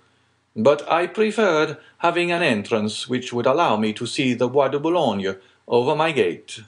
[0.58, 4.80] but I preferred having an entrance which would allow me to see the Bois de
[4.80, 5.36] Boulogne
[5.68, 6.62] over my gate.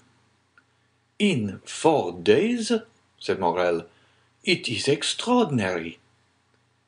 [1.17, 2.71] In four days?
[3.17, 3.85] said Morrel.
[4.43, 5.97] It is extraordinary.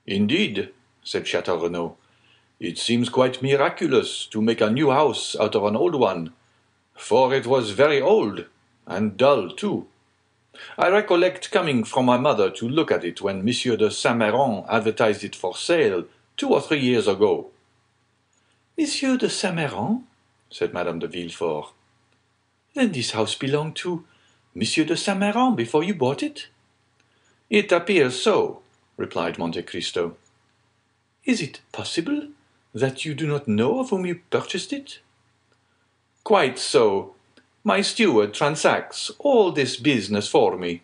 [0.05, 0.69] Indeed,
[1.03, 1.97] said Chateau Renaud.
[2.59, 6.33] It seems quite miraculous to make a new house out of an old one,
[6.93, 8.45] for it was very old,
[8.85, 9.87] and dull too.
[10.77, 14.65] I recollect coming from my mother to look at it when Monsieur de Saint Méran
[14.69, 16.05] advertised it for sale
[16.41, 17.51] two or three years ago.
[18.75, 20.01] Monsieur de Saint Méran?
[20.49, 21.71] said Madame de Villefort.
[22.73, 24.05] Then this house belonged to
[24.55, 26.47] Monsieur de Saint Méran before you bought it?
[27.51, 28.63] It appears so,
[28.97, 30.17] replied Monte Cristo.
[31.25, 32.29] Is it possible
[32.73, 34.97] that you do not know of whom you purchased it?
[36.23, 37.13] Quite so.
[37.63, 40.81] My steward transacts all this business for me.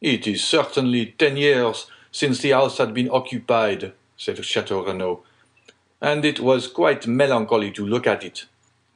[0.00, 5.22] It is certainly ten years since the house had been occupied, said Chateau Renaud,
[6.00, 8.46] and it was quite melancholy to look at it,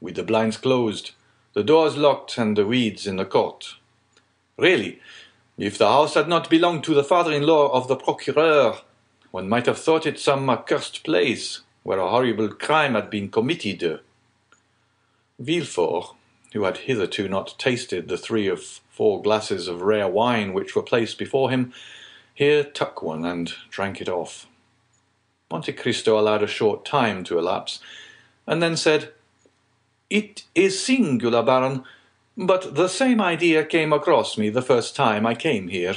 [0.00, 1.12] with the blinds closed,
[1.54, 3.76] the doors locked, and the weeds in the court.
[4.58, 5.00] Really,
[5.56, 8.76] if the house had not belonged to the father-in-law of the procureur,
[9.30, 14.00] one might have thought it some accursed place where a horrible crime had been committed.
[15.38, 16.14] Villefort,
[16.52, 20.82] who had hitherto not tasted the three or four glasses of rare wine which were
[20.82, 21.72] placed before him,
[22.36, 24.46] here took one and drank it off.
[25.50, 27.80] Monte Cristo allowed a short time to elapse,
[28.46, 29.12] and then said,
[30.10, 31.84] It is singular, Baron,
[32.36, 35.96] but the same idea came across me the first time I came here.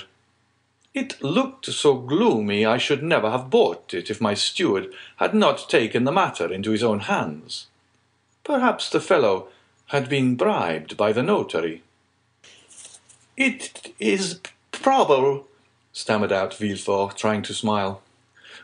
[0.94, 5.70] It looked so gloomy I should never have bought it if my steward had not
[5.70, 7.68] taken the matter into his own hands.
[8.46, 9.50] Perhaps the fellow
[9.88, 11.84] had been bribed by the notary.
[13.36, 14.40] It is
[14.72, 15.49] probable,
[15.94, 18.02] stammered out Villefort, trying to smile.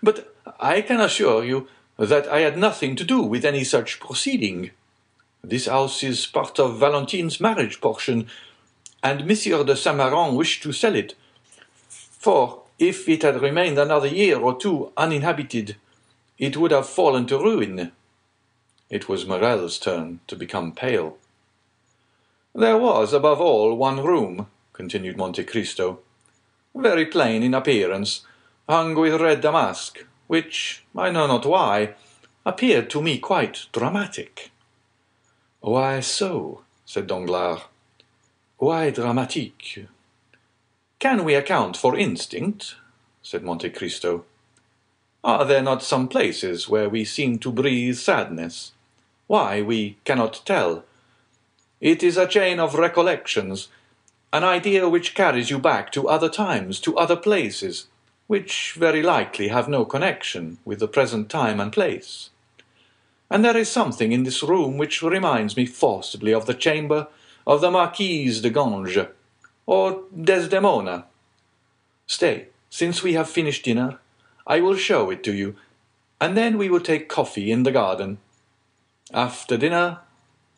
[0.01, 1.67] But I can assure you
[1.97, 4.71] that I had nothing to do with any such proceeding.
[5.43, 8.27] This house is part of Valentine's marriage portion,
[9.03, 11.15] and Monsieur de Saint Méran wished to sell it.
[11.87, 15.75] For if it had remained another year or two uninhabited,
[16.37, 17.91] it would have fallen to ruin.
[18.89, 21.17] It was Morrel's turn to become pale.
[22.53, 25.99] There was, above all, one room, continued Monte Cristo,
[26.75, 28.21] very plain in appearance,
[28.67, 31.95] hung with red damask, which, I know not why,
[32.45, 34.51] appeared to me quite dramatic.
[35.61, 36.61] Why so?
[36.85, 37.61] said Danglars.
[38.57, 39.87] Why dramatique?
[40.99, 42.75] Can we account for instinct?
[43.21, 44.25] said Monte Cristo.
[45.23, 48.73] Are there not some places where we seem to breathe sadness?
[49.27, 50.85] Why, we cannot tell.
[51.81, 53.69] It is a chain of recollections,
[54.35, 57.87] an idea which carries you back to other times, to other places,
[58.27, 62.31] which very likely have no connection with the present time and place.
[63.31, 67.07] And there is something in this room which reminds me forcibly of the chamber
[67.47, 69.07] of the Marquise de Ganges,
[69.65, 71.05] or Desdemona.
[72.05, 73.99] Stay, since we have finished dinner,
[74.45, 75.55] I will show it to you,
[76.19, 78.17] and then we will take coffee in the garden.
[79.13, 79.99] After dinner,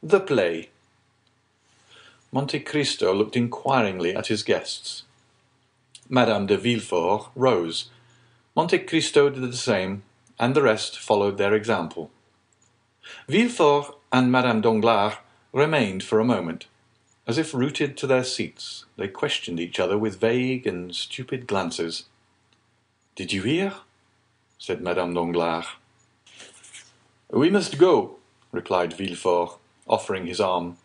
[0.02, 0.70] the play.
[2.32, 5.04] Monte Cristo looked inquiringly at his guests.
[6.10, 7.90] Madame de Villefort rose.
[8.56, 10.04] Monte Cristo did the same,
[10.40, 12.12] and the rest followed their example.
[13.30, 15.14] Villefort and Madame Danglars
[15.54, 16.68] remained for a moment.
[17.26, 22.06] As if rooted to their seats, they questioned each other with vague and stupid glances.
[23.16, 23.74] Did you hear?
[24.58, 25.66] said Madame Danglars.
[27.30, 28.18] We must go,
[28.52, 29.58] replied Villefort,
[29.88, 30.78] offering his arm.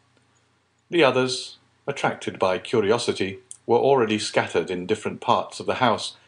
[0.93, 6.18] The others, attracted by curiosity, were already scattered in different parts of the house,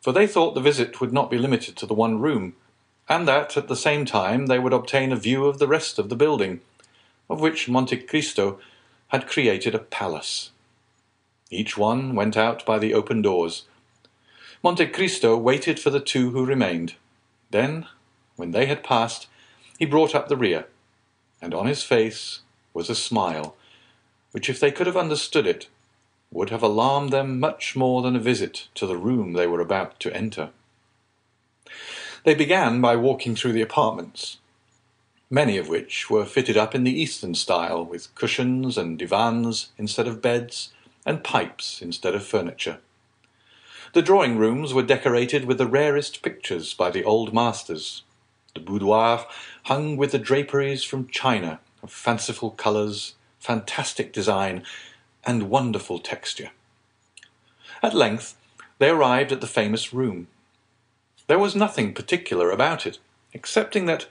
[0.00, 2.54] for they thought the visit would not be limited to the one room,
[3.08, 6.10] and that at the same time they would obtain a view of the rest of
[6.10, 6.60] the building,
[7.28, 8.60] of which Monte Cristo
[9.08, 10.52] had created a palace.
[11.50, 13.64] Each one went out by the open doors.
[14.62, 16.94] Monte Cristo waited for the two who remained.
[17.50, 17.88] Then,
[18.36, 19.26] when they had passed,
[19.76, 20.68] he brought up the rear,
[21.42, 22.42] and on his face
[22.72, 23.56] was a smile,
[24.34, 25.68] which, if they could have understood it,
[26.32, 30.00] would have alarmed them much more than a visit to the room they were about
[30.00, 30.50] to enter.
[32.24, 34.38] They began by walking through the apartments,
[35.30, 40.08] many of which were fitted up in the Eastern style, with cushions and divans instead
[40.08, 40.72] of beds,
[41.06, 42.78] and pipes instead of furniture.
[43.92, 48.02] The drawing rooms were decorated with the rarest pictures by the old masters.
[48.54, 49.28] The boudoir
[49.66, 53.14] hung with the draperies from China of fanciful colours,
[53.44, 54.64] fantastic design,
[55.22, 56.50] and wonderful texture.
[57.82, 58.36] At length
[58.78, 60.28] they arrived at the famous room.
[61.26, 62.98] There was nothing particular about it,
[63.34, 64.06] excepting that,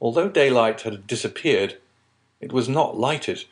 [0.00, 1.78] although daylight had disappeared,
[2.40, 3.44] it was not lighted,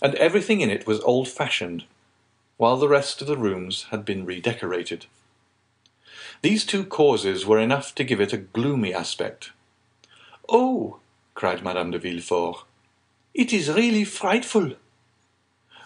[0.00, 1.84] and everything in it was old fashioned,
[2.56, 5.04] while the rest of the rooms had been redecorated.
[6.40, 9.50] These two causes were enough to give it a gloomy aspect.
[10.48, 11.00] "Oh!"
[11.34, 12.64] cried Madame de Villefort,
[13.38, 14.72] "it is really frightful!"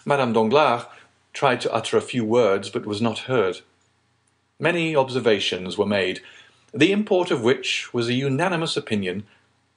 [0.05, 0.85] Madame Danglars
[1.33, 3.61] tried to utter a few words, but was not heard.
[4.59, 6.21] Many observations were made,
[6.73, 9.27] the import of which was a unanimous opinion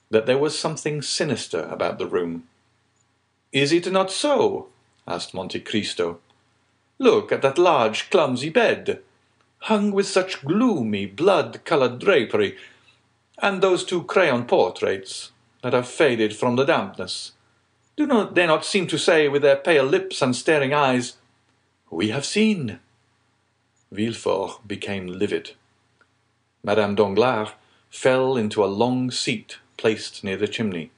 [0.09, 2.49] that there was something sinister about the room.
[3.53, 4.69] "Is it not so?"
[5.07, 6.19] asked Monte Cristo.
[6.99, 9.03] "Look at that large, clumsy bed
[9.69, 12.57] hung with such gloomy blood-colored drapery,
[13.43, 17.33] and those two crayon portraits that have faded from the dampness.
[17.97, 21.15] Do not they not seem to say with their pale lips and staring eyes,
[21.91, 22.79] We have seen?
[23.91, 25.53] Villefort became livid.
[26.63, 27.51] Madame Danglars
[27.89, 30.91] fell into a long seat placed near the chimney.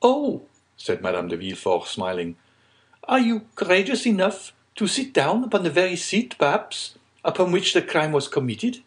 [0.00, 0.42] Oh,
[0.76, 2.36] said Madame de Villefort, smiling,
[3.04, 7.82] are you courageous enough to sit down upon the very seat, perhaps, upon which the
[7.82, 8.78] crime was committed?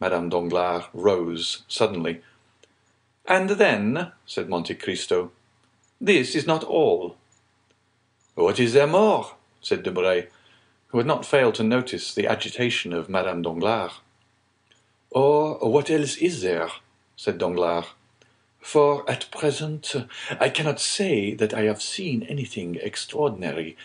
[0.00, 2.20] Madame Danglars rose suddenly.
[3.26, 5.32] And then, said Monte Cristo,
[6.00, 7.16] this is not all.
[8.34, 9.32] What is there more?
[9.60, 10.28] said Debray,
[10.88, 13.92] who had not failed to notice the agitation of Madame Danglars.
[15.10, 16.68] Or what else is there?
[17.16, 17.86] said Danglars.
[18.60, 19.94] For at present
[20.40, 23.76] I cannot say that I have seen anything extraordinary.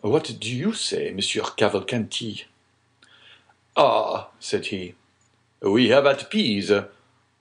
[0.00, 2.44] What do you say, Monsieur Cavalcanti?
[3.76, 4.94] Ah, said he,
[5.60, 6.88] we have at Pisa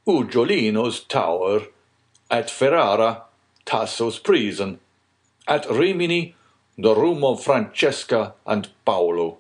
[0.08, 1.62] Ugolino's tower,
[2.30, 3.24] at Ferrara
[3.66, 4.80] Tasso's prison,
[5.48, 6.36] at Rimini
[6.78, 9.38] the room of Francesca and Paolo.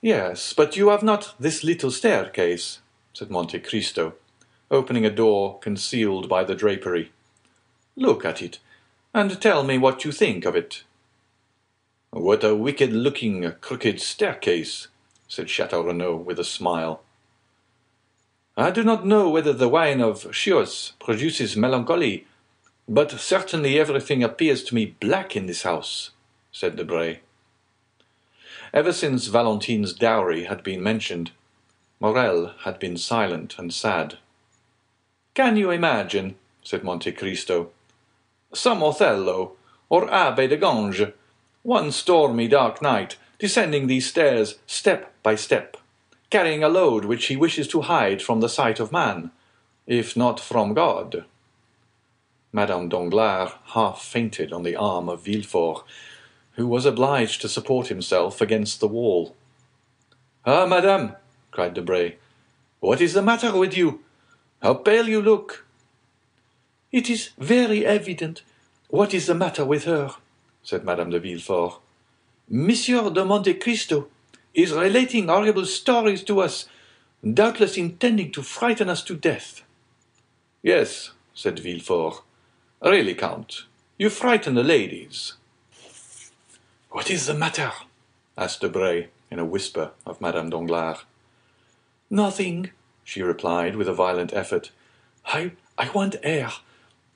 [0.00, 2.78] Yes, but you have not this little staircase,
[3.12, 4.14] said Monte Cristo,
[4.70, 7.10] opening a door concealed by the drapery.
[7.96, 8.58] Look at it,
[9.12, 10.84] and tell me what you think of it.
[12.10, 14.88] What a wicked-looking, crooked staircase,
[15.26, 17.02] said Chateau Renaud with a smile.
[18.56, 22.26] I do not know whether the wine of Chios produces melancholy,
[22.86, 26.10] but certainly everything appears to me black in this house,
[26.50, 27.20] said Debray.
[28.74, 31.30] Ever since Valentine's dowry had been mentioned,
[31.98, 34.18] Morrel had been silent and sad.
[35.34, 37.70] Can you imagine, said Monte Cristo,
[38.52, 39.52] some Othello
[39.88, 41.12] or Abbe de Ganges,
[41.62, 45.76] one stormy dark night, descending these stairs step by step,
[46.32, 49.30] carrying a load which he wishes to hide from the sight of man,
[49.86, 51.26] if not from God.
[52.54, 55.84] Madame Danglars half fainted on the arm of Villefort,
[56.52, 59.36] who was obliged to support himself against the wall.
[60.46, 61.16] Ah, madame,
[61.50, 62.14] cried Debray,
[62.80, 64.00] what is the matter with you?
[64.62, 65.66] How pale you look!
[66.90, 68.40] It is very evident
[68.88, 70.14] what is the matter with her,
[70.62, 71.80] said Madame de Villefort.
[72.48, 74.08] Monsieur de Monte Cristo
[74.54, 76.66] is relating horrible stories to us,
[77.22, 79.62] doubtless intending to frighten us to death.
[80.62, 82.22] Yes, said Villefort.
[82.82, 83.64] Really, Count,
[83.96, 85.34] you frighten the ladies.
[86.90, 87.72] What is the matter?
[88.36, 91.04] asked Debray in a whisper of Madame Danglars.
[92.10, 92.70] Nothing,
[93.04, 94.70] she replied with a violent effort.
[95.24, 96.50] I, I want air.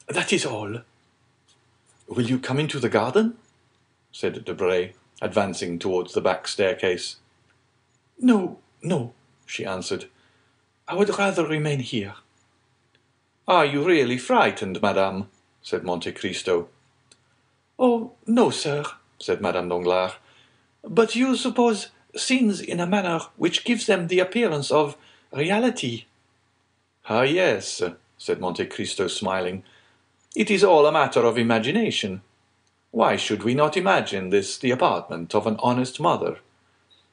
[0.09, 0.79] That is all.
[2.09, 3.37] Will you come into the garden?
[4.13, 7.17] said Debray, advancing towards the back staircase.
[8.19, 9.13] No, no,
[9.45, 10.07] she answered.
[10.89, 12.15] I would rather remain here.
[13.49, 15.29] Are you really frightened, madame?
[15.63, 16.69] said Monte Cristo.
[17.79, 18.85] Oh, no, sir,
[19.19, 20.13] said Madame Danglars.
[20.83, 24.97] But you suppose scenes in a manner which gives them the appearance of
[25.33, 26.05] reality.
[27.09, 27.83] Ah, yes,
[28.17, 29.63] said Monte Cristo, smiling.
[30.35, 32.23] It is all a matter of imagination.
[32.91, 36.39] Why should we not imagine this the apartment of an honest mother?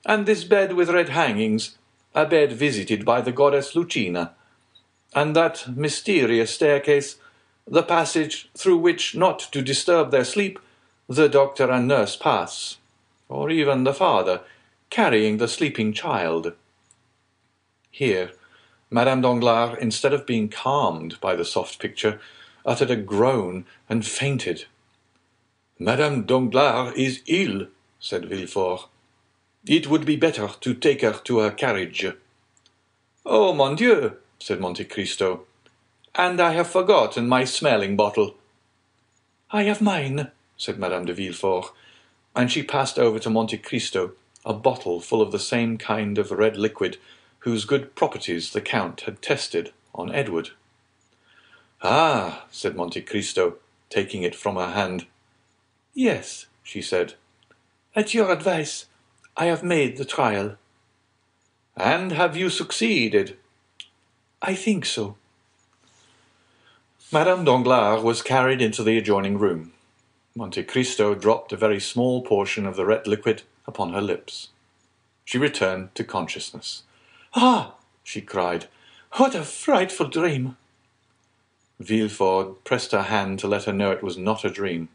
[0.06, 1.78] And this bed with red hangings,
[2.14, 4.34] a bed visited by the goddess Lucina,
[5.16, 7.18] and that mysterious staircase,
[7.66, 10.60] the passage through which, not to disturb their sleep,
[11.08, 12.78] the doctor and nurse pass,
[13.30, 14.41] or even the father,
[14.89, 16.54] carrying the sleeping child.
[17.89, 18.32] Here,
[18.89, 22.20] Madame Danglars, instead of being calmed by the soft picture,
[22.66, 24.66] uttered a groan and fainted.
[25.80, 27.68] Madame Danglars is ill,
[27.99, 28.89] said Villefort.
[29.66, 32.05] It would be better to take her to her carriage.
[33.26, 35.45] Oh, mon Dieu, said Monte Cristo,
[36.16, 38.36] and I have forgotten my smelling bottle.
[39.51, 41.72] I have mine, said Madame de Villefort,
[42.36, 44.14] and she passed over to Monte Cristo
[44.45, 46.97] a bottle full of the same kind of red liquid
[47.39, 50.49] whose good properties the Count had tested on Edward.
[51.82, 53.55] Ah, said Monte Cristo,
[53.89, 55.05] taking it from her hand.
[55.93, 57.14] Yes, she said.
[57.95, 58.88] At your advice,
[59.36, 60.57] I have made the trial.
[61.75, 63.38] And have you succeeded?
[64.41, 65.15] I think so.
[67.11, 69.73] Madame Danglars was carried into the adjoining room.
[70.36, 74.49] Monte Cristo dropped a very small portion of the red liquid upon her lips.
[75.25, 76.84] She returned to consciousness.
[77.34, 77.75] Ah!
[78.03, 78.67] she cried.
[79.13, 80.57] What a frightful dream!
[81.79, 84.89] Villefort pressed her hand to let her know it was not a dream.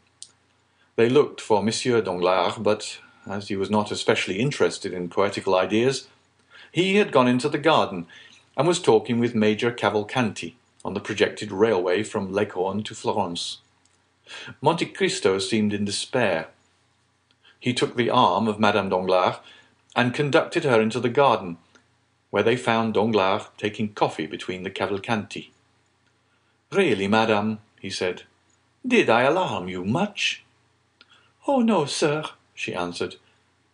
[0.95, 6.07] They looked for Monsieur Danglars, but as he was not especially interested in poetical ideas,
[6.71, 8.05] he had gone into the garden
[8.55, 13.59] and was talking with Major Cavalcanti on the projected railway from Leghorn to Florence.
[14.61, 16.47] Monte Cristo seemed in despair.
[17.59, 19.37] He took the arm of Madame Danglars
[19.95, 21.57] and conducted her into the garden,
[22.29, 25.49] where they found Danglars taking coffee between the Cavalcanti.
[26.71, 28.23] Really, madame, he said,
[28.87, 30.43] did I alarm you much?
[31.47, 32.23] Oh, no, sir,
[32.59, 33.15] she answered.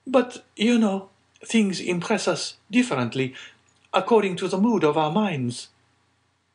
[0.05, 1.09] But, you know,
[1.43, 3.33] things impress us differently
[3.91, 5.69] according to the mood of our minds.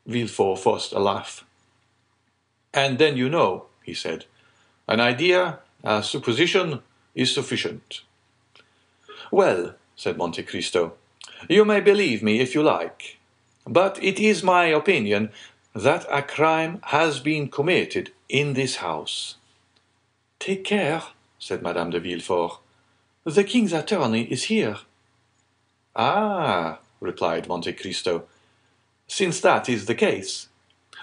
[0.07, 1.45] Villefort forced a laugh.
[2.73, 4.27] And then you know, he said,
[4.87, 6.83] an idea, a supposition,
[7.17, 8.03] is sufficient.
[9.33, 10.93] Well, said Monte Cristo,
[11.49, 13.19] you may believe me if you like,
[13.67, 15.31] but it is my opinion
[15.75, 19.35] that a crime has been committed in this house.
[20.39, 21.03] Take care,
[21.41, 22.61] said Madame de Villefort.
[23.25, 24.77] The king's attorney is here.
[25.97, 28.27] Ah, replied Monte Cristo,
[29.09, 30.47] since that is the case,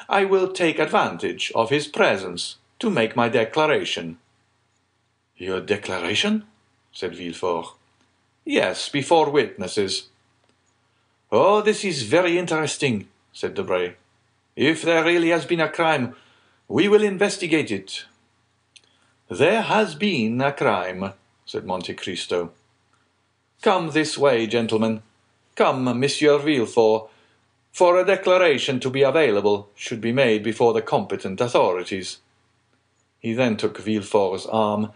[0.07, 4.19] I will take advantage of his presence to make my declaration.
[5.35, 6.45] Your declaration?
[6.93, 7.75] said Villefort.
[8.45, 10.07] Yes, before witnesses.
[11.31, 13.95] Oh, this is very interesting, said Debray.
[14.55, 16.15] If there really has been a crime,
[16.69, 18.05] we will investigate it.
[19.30, 21.11] There has been a crime,
[21.45, 22.53] said Monte Cristo.
[23.61, 25.01] Come this way, gentlemen.
[25.55, 27.09] Come, Monsieur Villefort,
[27.73, 32.19] for a declaration to be available should be made before the competent authorities.
[33.19, 34.93] He then took Villefort's arm,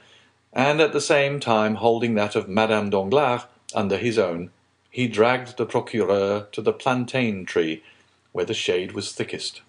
[0.53, 3.41] and at the same time holding that of Madame Danglars
[3.75, 4.51] under his own,
[4.89, 7.83] he dragged the procureur to the plantain tree,
[8.31, 9.61] where the shade was thickest.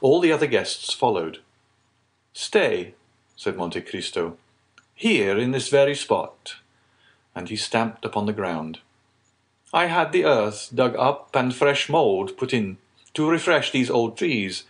[0.00, 1.40] All the other guests followed.
[2.32, 2.94] Stay,
[3.36, 4.36] said Monte Cristo,
[4.94, 6.56] here in this very spot,
[7.34, 8.80] and he stamped upon the ground.
[9.72, 12.78] I had the earth dug up and fresh mould put in
[13.12, 14.64] to refresh these old trees.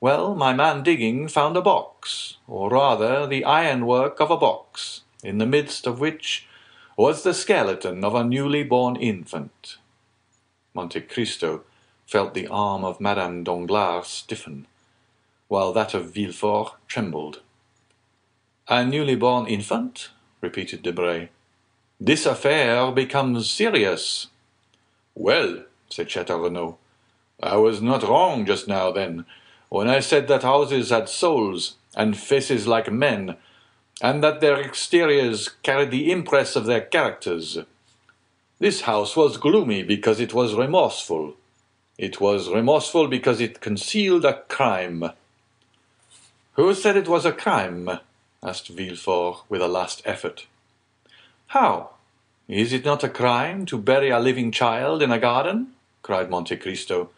[0.00, 5.38] Well, my man digging found a box, or rather the ironwork of a box, in
[5.38, 6.48] the midst of which
[6.96, 9.76] was the skeleton of a newly born infant.
[10.74, 11.62] Monte Cristo
[12.06, 14.66] felt the arm of Madame Danglars stiffen,
[15.48, 17.40] while that of Villefort trembled.
[18.72, 20.10] A newly born infant?
[20.40, 21.30] repeated Debray.
[21.98, 24.28] This affair becomes serious.
[25.12, 26.78] Well, said Château Renaud,
[27.42, 29.26] I was not wrong just now, then,
[29.70, 33.36] when I said that houses had souls and faces like men,
[34.00, 37.58] and that their exteriors carried the impress of their characters.
[38.60, 41.34] This house was gloomy because it was remorseful.
[41.98, 45.10] It was remorseful because it concealed a crime.
[46.52, 47.98] Who said it was a crime?
[48.42, 50.46] Asked Villefort with a last effort.
[51.48, 51.90] How?
[52.48, 55.74] Is it not a crime to bury a living child in a garden?
[56.02, 57.10] cried Monte Cristo.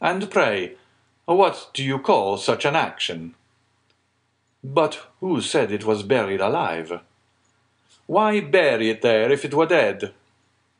[0.00, 0.74] And pray,
[1.26, 3.34] what do you call such an action?
[4.62, 7.00] But who said it was buried alive?
[8.06, 10.12] Why bury it there if it were dead?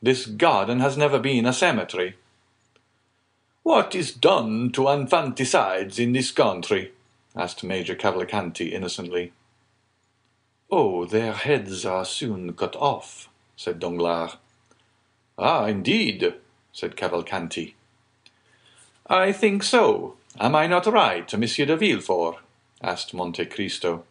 [0.01, 2.15] This garden has never been a cemetery.
[3.63, 6.91] What is done to infanticides in this country?
[7.35, 9.31] asked Major Cavalcanti innocently.
[10.77, 14.35] Oh, their heads are soon cut off, said Danglars.
[15.37, 16.33] Ah, indeed,
[16.73, 17.75] said Cavalcanti.
[19.07, 20.17] I think so.
[20.37, 22.39] Am I not right, Monsieur de Villefort?
[22.83, 24.03] asked Monte Cristo.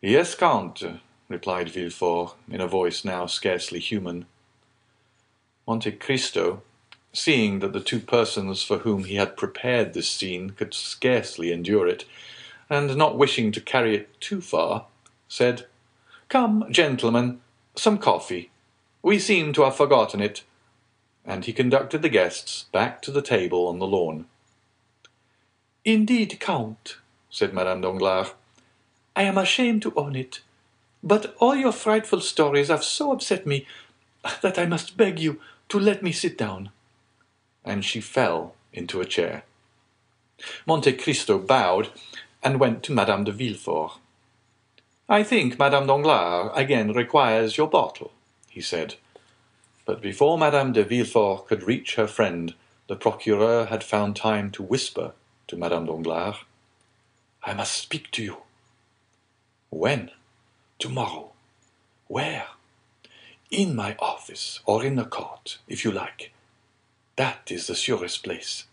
[0.00, 0.82] Yes, Count,
[1.28, 4.26] replied Villefort, in a voice now scarcely human.
[5.68, 6.62] Monte Cristo,
[7.12, 11.86] seeing that the two persons for whom he had prepared this scene could scarcely endure
[11.86, 12.06] it,
[12.68, 14.86] and not wishing to carry it too far,
[15.28, 15.66] said,
[16.28, 17.40] Come, gentlemen,
[17.76, 18.50] some coffee.
[19.02, 20.44] We seem to have forgotten it.
[21.24, 24.26] And he conducted the guests back to the table on the lawn.
[25.84, 26.96] Indeed, Count,
[27.30, 28.32] said Madame Danglars,
[29.16, 30.40] I am ashamed to own it,
[31.02, 33.66] but all your frightful stories have so upset me
[34.40, 36.70] that I must beg you to let me sit down.
[37.64, 39.44] And she fell into a chair.
[40.66, 41.90] Monte Cristo bowed
[42.42, 43.98] and went to Madame de Villefort.
[45.06, 48.12] I think Madame Danglars again requires your bottle,
[48.48, 48.94] he said.
[49.84, 52.54] But before Madame de Villefort could reach her friend,
[52.88, 55.12] the procureur had found time to whisper
[55.48, 56.36] to Madame Danglars,
[57.42, 58.38] I must speak to you.
[59.68, 60.10] When?
[60.78, 61.32] Tomorrow.
[62.08, 62.46] Where?
[63.50, 66.32] In my office or in the court, if you like.
[67.16, 68.64] That is the surest place.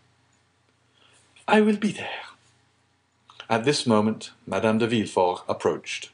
[1.45, 2.23] I will be there.
[3.49, 6.09] At this moment, Madame de Villefort approached.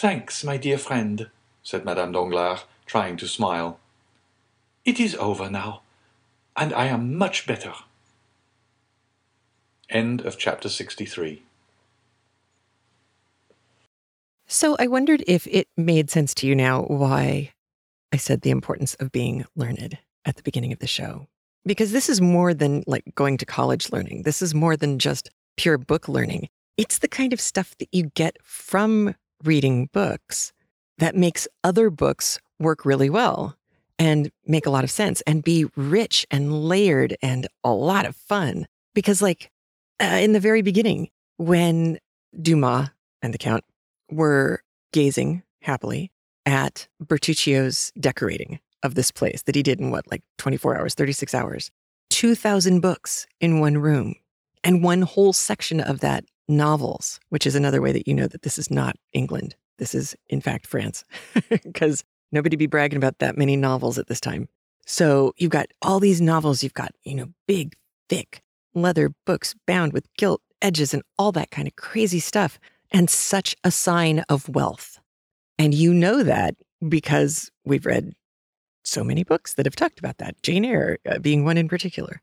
[0.00, 1.28] Thanks, my dear friend,
[1.64, 3.80] said Madame Danglars, trying to smile.
[4.84, 5.80] It is over now,
[6.56, 7.72] and I am much better.
[9.90, 11.42] End of chapter 63.
[14.46, 17.50] So I wondered if it made sense to you now why
[18.12, 21.26] I said the importance of being learned at the beginning of the show.
[21.66, 24.22] Because this is more than like going to college learning.
[24.22, 26.50] This is more than just pure book learning.
[26.76, 30.52] It's the kind of stuff that you get from reading books
[30.98, 33.56] that makes other books work really well
[33.98, 38.14] and make a lot of sense and be rich and layered and a lot of
[38.16, 38.66] fun.
[38.94, 39.50] Because, like,
[40.00, 41.98] uh, in the very beginning, when
[42.40, 42.90] Dumas
[43.22, 43.64] and the Count
[44.10, 44.62] were
[44.92, 46.10] gazing happily
[46.46, 51.34] at Bertuccio's decorating of this place that he did in what, like 24 hours, 36
[51.34, 51.70] hours,
[52.10, 54.14] 2,000 books in one room,
[54.64, 58.42] and one whole section of that novels, which is another way that you know that
[58.42, 59.54] this is not England.
[59.78, 61.04] This is, in fact, France,
[61.50, 64.48] because nobody be bragging about that many novels at this time.
[64.86, 67.76] So you've got all these novels, you've got, you know, big,
[68.08, 68.42] thick
[68.74, 72.58] leather books bound with gilt edges and all that kind of crazy stuff,
[72.90, 74.98] and such a sign of wealth.
[75.58, 76.56] And you know that
[76.88, 78.14] because we've read
[78.84, 82.22] so many books that have talked about that, Jane Eyre uh, being one in particular.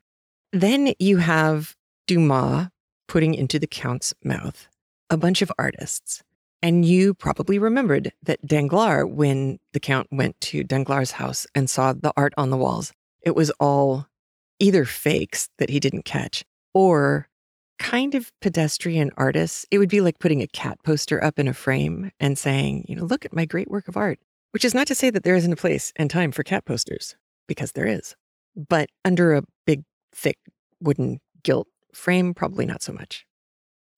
[0.52, 2.68] Then you have Dumas
[3.08, 4.68] putting into the Count's mouth
[5.10, 6.22] a bunch of artists.
[6.62, 11.92] And you probably remembered that Danglars, when the Count went to Danglars' house and saw
[11.92, 12.92] the art on the walls,
[13.22, 14.06] it was all
[14.58, 17.28] either fakes that he didn't catch or
[17.78, 19.66] kind of pedestrian artists.
[19.70, 22.96] It would be like putting a cat poster up in a frame and saying, you
[22.96, 24.18] know, look at my great work of art,
[24.52, 27.16] which is not to say that there isn't a place and time for cat posters,
[27.46, 28.16] because there is.
[28.56, 30.38] But under a big, thick
[30.80, 33.26] wooden gilt frame, probably not so much.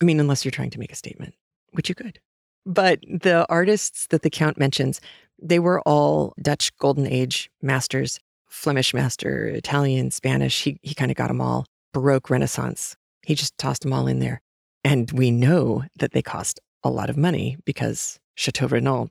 [0.00, 1.34] I mean, unless you're trying to make a statement,
[1.72, 2.20] which you could.
[2.64, 5.00] But the artists that the Count mentions,
[5.40, 10.62] they were all Dutch Golden Age masters, Flemish master, Italian, Spanish.
[10.62, 11.66] He, he kind of got them all.
[11.92, 12.96] Baroque, Renaissance.
[13.26, 14.40] He just tossed them all in there.
[14.84, 19.10] And we know that they cost a lot of money because Chateau Renaud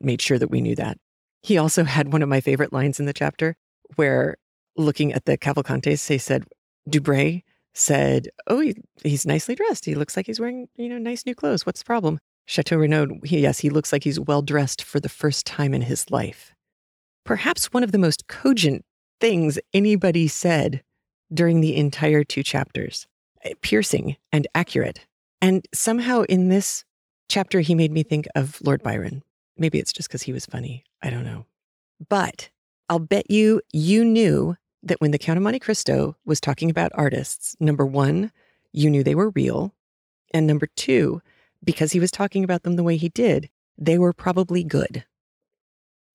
[0.00, 0.98] made sure that we knew that.
[1.42, 3.56] He also had one of my favorite lines in the chapter
[3.96, 4.36] where,
[4.76, 6.44] looking at the Cavalcantes, they said,
[6.88, 7.42] Debray
[7.74, 9.84] said, Oh, he, he's nicely dressed.
[9.84, 11.64] He looks like he's wearing, you know, nice new clothes.
[11.64, 12.18] What's the problem?
[12.46, 15.82] Chateau Renaud, he, yes, he looks like he's well dressed for the first time in
[15.82, 16.52] his life.
[17.24, 18.84] Perhaps one of the most cogent
[19.20, 20.82] things anybody said
[21.32, 23.06] during the entire two chapters,
[23.44, 25.06] eh, piercing and accurate.
[25.40, 26.84] And somehow in this
[27.28, 29.22] chapter, he made me think of Lord Byron.
[29.56, 30.84] Maybe it's just because he was funny.
[31.02, 31.46] I don't know.
[32.08, 32.50] But
[32.88, 36.92] I'll bet you, you knew that when the Count of Monte Cristo was talking about
[36.94, 38.32] artists, number one,
[38.72, 39.74] you knew they were real.
[40.32, 41.20] And number two,
[41.62, 45.04] because he was talking about them the way he did, they were probably good.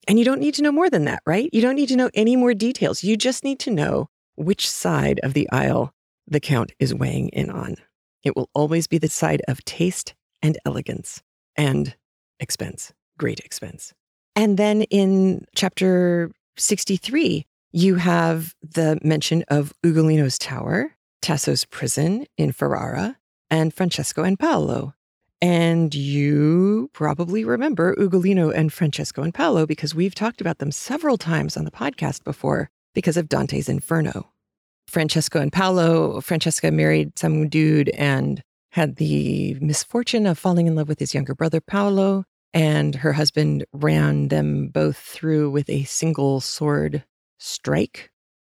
[0.08, 1.50] And you don't need to know more than that, right?
[1.52, 3.04] You don't need to know any more details.
[3.04, 5.94] You just need to know which side of the aisle
[6.28, 7.76] the Count is weighing in on.
[8.24, 11.22] It will always be the side of taste and elegance
[11.56, 11.96] and
[12.40, 13.94] expense, great expense.
[14.36, 17.46] And then in chapter 63,
[17.76, 23.18] you have the mention of Ugolino's tower, Tasso's prison in Ferrara,
[23.50, 24.94] and Francesco and Paolo.
[25.42, 31.18] And you probably remember Ugolino and Francesco and Paolo because we've talked about them several
[31.18, 34.32] times on the podcast before because of Dante's Inferno.
[34.88, 40.88] Francesco and Paolo, Francesca married some dude and had the misfortune of falling in love
[40.88, 42.24] with his younger brother, Paolo,
[42.54, 47.04] and her husband ran them both through with a single sword
[47.46, 48.12] strike,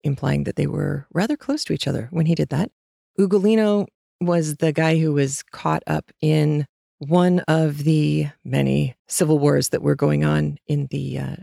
[0.04, 2.72] implying that they were rather close to each other when he did that.
[3.20, 3.88] Ugolino
[4.22, 6.66] was the guy who was caught up in
[7.00, 11.36] one of the many civil wars that were going on in the uh,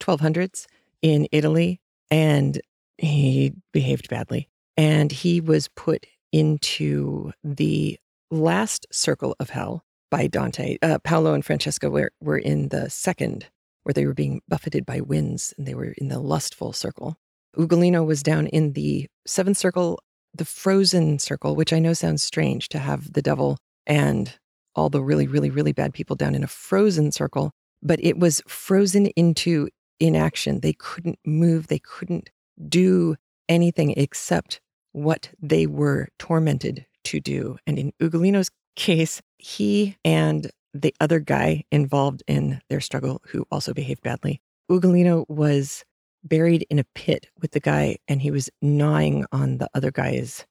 [0.00, 0.66] 1200s
[1.02, 1.80] in Italy.
[2.10, 2.60] And
[2.98, 4.48] he behaved badly.
[4.76, 7.98] And he was put into the
[8.30, 10.78] last circle of hell by Dante.
[10.82, 13.46] Uh, Paolo and Francesca were, were in the second,
[13.86, 17.16] where they were being buffeted by winds and they were in the lustful circle.
[17.56, 20.00] Ugolino was down in the seventh circle,
[20.34, 24.36] the frozen circle, which I know sounds strange to have the devil and
[24.74, 28.42] all the really, really, really bad people down in a frozen circle, but it was
[28.48, 29.68] frozen into
[30.00, 30.62] inaction.
[30.62, 32.30] They couldn't move, they couldn't
[32.68, 33.14] do
[33.48, 34.60] anything except
[34.90, 37.56] what they were tormented to do.
[37.68, 40.50] And in Ugolino's case, he and
[40.82, 45.84] the other guy involved in their struggle, who also behaved badly, Ugolino was
[46.24, 50.44] buried in a pit with the guy and he was gnawing on the other guy's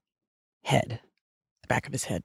[0.64, 1.00] head,
[1.62, 2.24] the back of his head.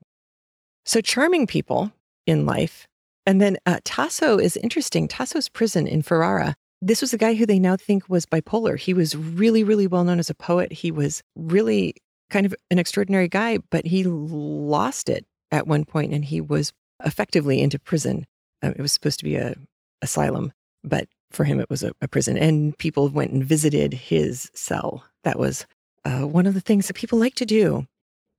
[0.84, 1.92] So charming people
[2.26, 2.86] in life.
[3.26, 5.08] And then uh, Tasso is interesting.
[5.08, 6.54] Tasso's prison in Ferrara.
[6.80, 8.78] This was a guy who they now think was bipolar.
[8.78, 10.72] He was really, really well known as a poet.
[10.72, 11.94] He was really
[12.30, 16.72] kind of an extraordinary guy, but he lost it at one point and he was
[17.04, 18.26] effectively into prison.
[18.62, 19.54] Uh, it was supposed to be a
[20.02, 22.36] asylum, but for him it was a, a, prison.
[22.36, 25.04] And people went and visited his cell.
[25.24, 25.66] That was
[26.04, 27.86] uh, one of the things that people like to do.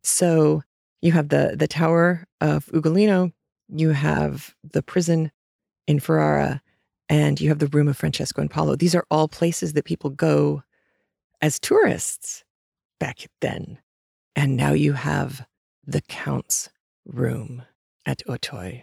[0.04, 0.64] So
[1.02, 3.32] you have the the Tower of Ugolino,
[3.70, 5.32] you have the prison
[5.88, 6.62] in Ferrara,
[7.10, 8.76] and you have the room of Francesco and Paolo.
[8.76, 10.64] These are all places that people go
[11.42, 12.44] as tourists
[13.00, 13.80] back then.
[14.36, 15.46] And now you have
[15.86, 16.70] the Count's
[17.06, 17.64] room
[18.06, 18.82] at Auteuil.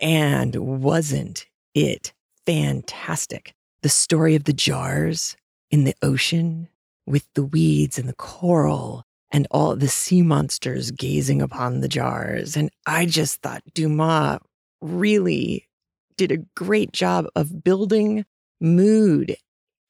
[0.00, 2.12] and wasn't it
[2.46, 3.54] fantastic?
[3.82, 5.36] The story of the jars
[5.70, 6.68] in the ocean
[7.06, 12.56] with the weeds and the coral and all the sea monsters gazing upon the jars.
[12.56, 14.40] And I just thought Dumas
[14.80, 15.68] really
[16.16, 18.24] did a great job of building
[18.60, 19.36] mood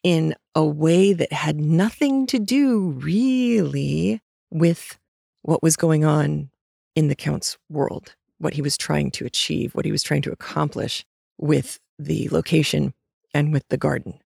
[0.02, 4.20] in a way that had nothing to do really
[4.50, 4.98] with
[5.42, 6.50] what was going on
[6.94, 10.32] in the Count's world, what he was trying to achieve, what he was trying to
[10.32, 11.04] accomplish
[11.38, 12.94] with the location
[13.32, 14.18] and with the garden.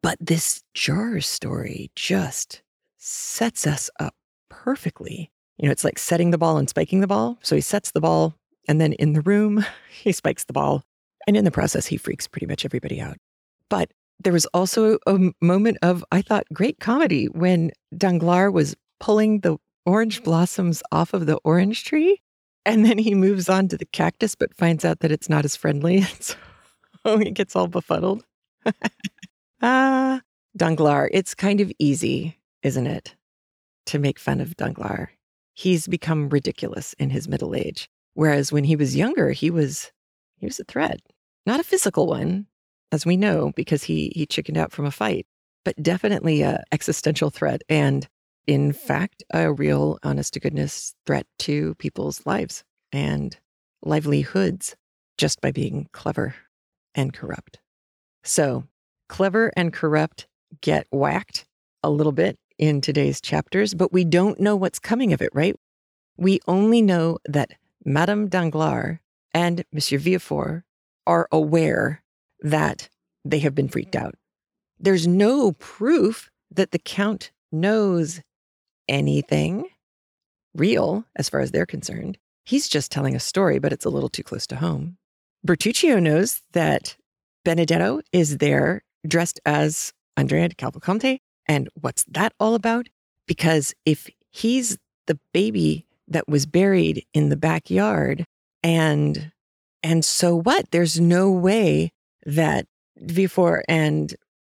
[0.00, 2.62] But this jar story just
[2.98, 4.14] sets us up
[4.48, 5.30] perfectly.
[5.58, 7.38] You know, it's like setting the ball and spiking the ball.
[7.42, 8.34] So he sets the ball,
[8.68, 10.82] and then in the room, he spikes the ball.
[11.26, 13.16] And in the process, he freaks pretty much everybody out.
[13.68, 19.40] But there was also a moment of, I thought, great comedy when Danglars was pulling
[19.40, 22.20] the orange blossoms off of the orange tree.
[22.64, 25.56] And then he moves on to the cactus, but finds out that it's not as
[25.56, 26.04] friendly.
[27.04, 28.24] And so he gets all befuddled.
[29.62, 30.20] ah,
[30.56, 33.16] Danglars, it's kind of easy, isn't it,
[33.86, 35.08] to make fun of Danglars?
[35.54, 37.88] He's become ridiculous in his middle age.
[38.14, 39.90] Whereas when he was younger, he was
[40.36, 41.00] he was a threat.
[41.46, 42.46] Not a physical one,
[42.90, 45.26] as we know, because he he chickened out from a fight,
[45.64, 47.62] but definitely a existential threat.
[47.68, 48.06] And
[48.46, 53.36] in fact, a real, honest to goodness threat to people's lives and
[53.82, 54.76] livelihoods
[55.18, 56.34] just by being clever
[56.94, 57.58] and corrupt.
[58.24, 58.64] So,
[59.08, 60.26] clever and corrupt
[60.60, 61.46] get whacked
[61.82, 65.56] a little bit in today's chapters, but we don't know what's coming of it, right?
[66.16, 67.52] We only know that
[67.84, 68.98] Madame Danglars
[69.34, 70.62] and Monsieur Villefort
[71.06, 72.02] are aware
[72.40, 72.88] that
[73.24, 74.14] they have been freaked out.
[74.78, 78.20] There's no proof that the Count knows
[78.88, 79.64] anything
[80.54, 82.18] real as far as they're concerned.
[82.44, 84.96] He's just telling a story, but it's a little too close to home.
[85.46, 86.96] Bertuccio knows that
[87.44, 91.18] Benedetto is there dressed as Andrea di Cavalcanti.
[91.46, 92.88] And what's that all about?
[93.26, 98.24] Because if he's the baby that was buried in the backyard
[98.62, 99.32] and
[99.82, 100.70] and so what?
[100.70, 101.90] There's no way
[102.24, 102.66] that
[103.00, 104.14] Villefort and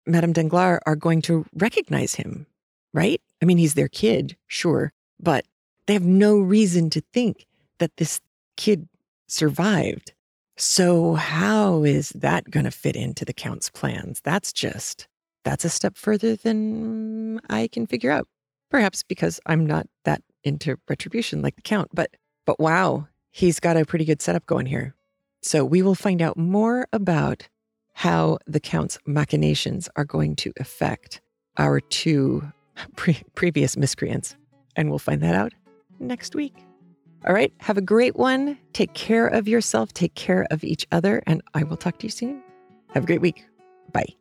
[0.07, 2.47] Madame Danglars are going to recognize him,
[2.93, 3.23] right?
[3.45, 5.45] I mean, he's their kid, sure, but
[5.87, 7.45] they have no reason to think
[7.79, 8.23] that this
[8.57, 8.89] kid
[9.29, 10.15] survived.
[10.57, 14.23] So, how is that going to fit into the Count's plans?
[14.25, 15.09] That's just,
[15.45, 18.27] that's a step further than I can figure out.
[18.71, 22.13] Perhaps because I'm not that into retribution like the Count, but,
[22.47, 24.95] but wow, he's got a pretty good setup going here.
[25.43, 27.47] So, we will find out more about
[27.93, 31.21] how the Count's machinations are going to affect
[31.59, 32.51] our two
[32.97, 34.37] pre- previous miscreants.
[34.77, 35.53] And we'll find that out
[36.01, 36.55] next week.
[37.27, 37.53] All right.
[37.61, 38.59] Have a great one.
[38.73, 39.93] Take care of yourself.
[39.93, 41.23] Take care of each other.
[41.27, 42.43] And I will talk to you soon.
[42.93, 43.45] Have a great week.
[43.93, 44.15] Bye.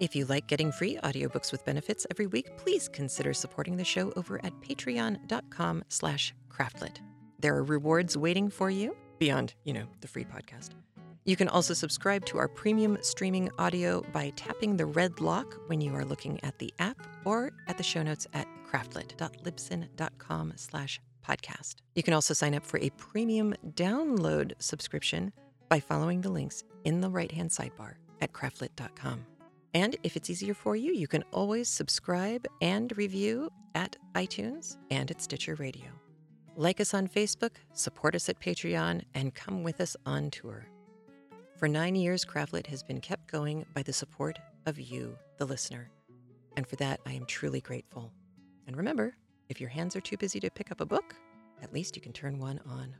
[0.00, 4.12] If you like getting free audiobooks with benefits every week, please consider supporting the show
[4.16, 6.34] over at patreon.com slash.
[7.38, 10.70] There are rewards waiting for you beyond, you know, the free podcast.
[11.24, 15.80] You can also subscribe to our premium streaming audio by tapping the red lock when
[15.80, 21.76] you are looking at the app or at the show notes at craftlit.libsyn.com slash podcast.
[21.94, 25.32] You can also sign up for a premium download subscription
[25.68, 29.26] by following the links in the right-hand sidebar at craftlit.com.
[29.74, 35.10] And if it's easier for you, you can always subscribe and review at iTunes and
[35.10, 35.86] at Stitcher Radio.
[36.56, 40.66] Like us on Facebook, support us at Patreon, and come with us on tour.
[41.60, 45.90] For nine years, Craftlit has been kept going by the support of you, the listener.
[46.56, 48.14] And for that, I am truly grateful.
[48.66, 49.14] And remember,
[49.50, 51.14] if your hands are too busy to pick up a book,
[51.62, 52.96] at least you can turn one on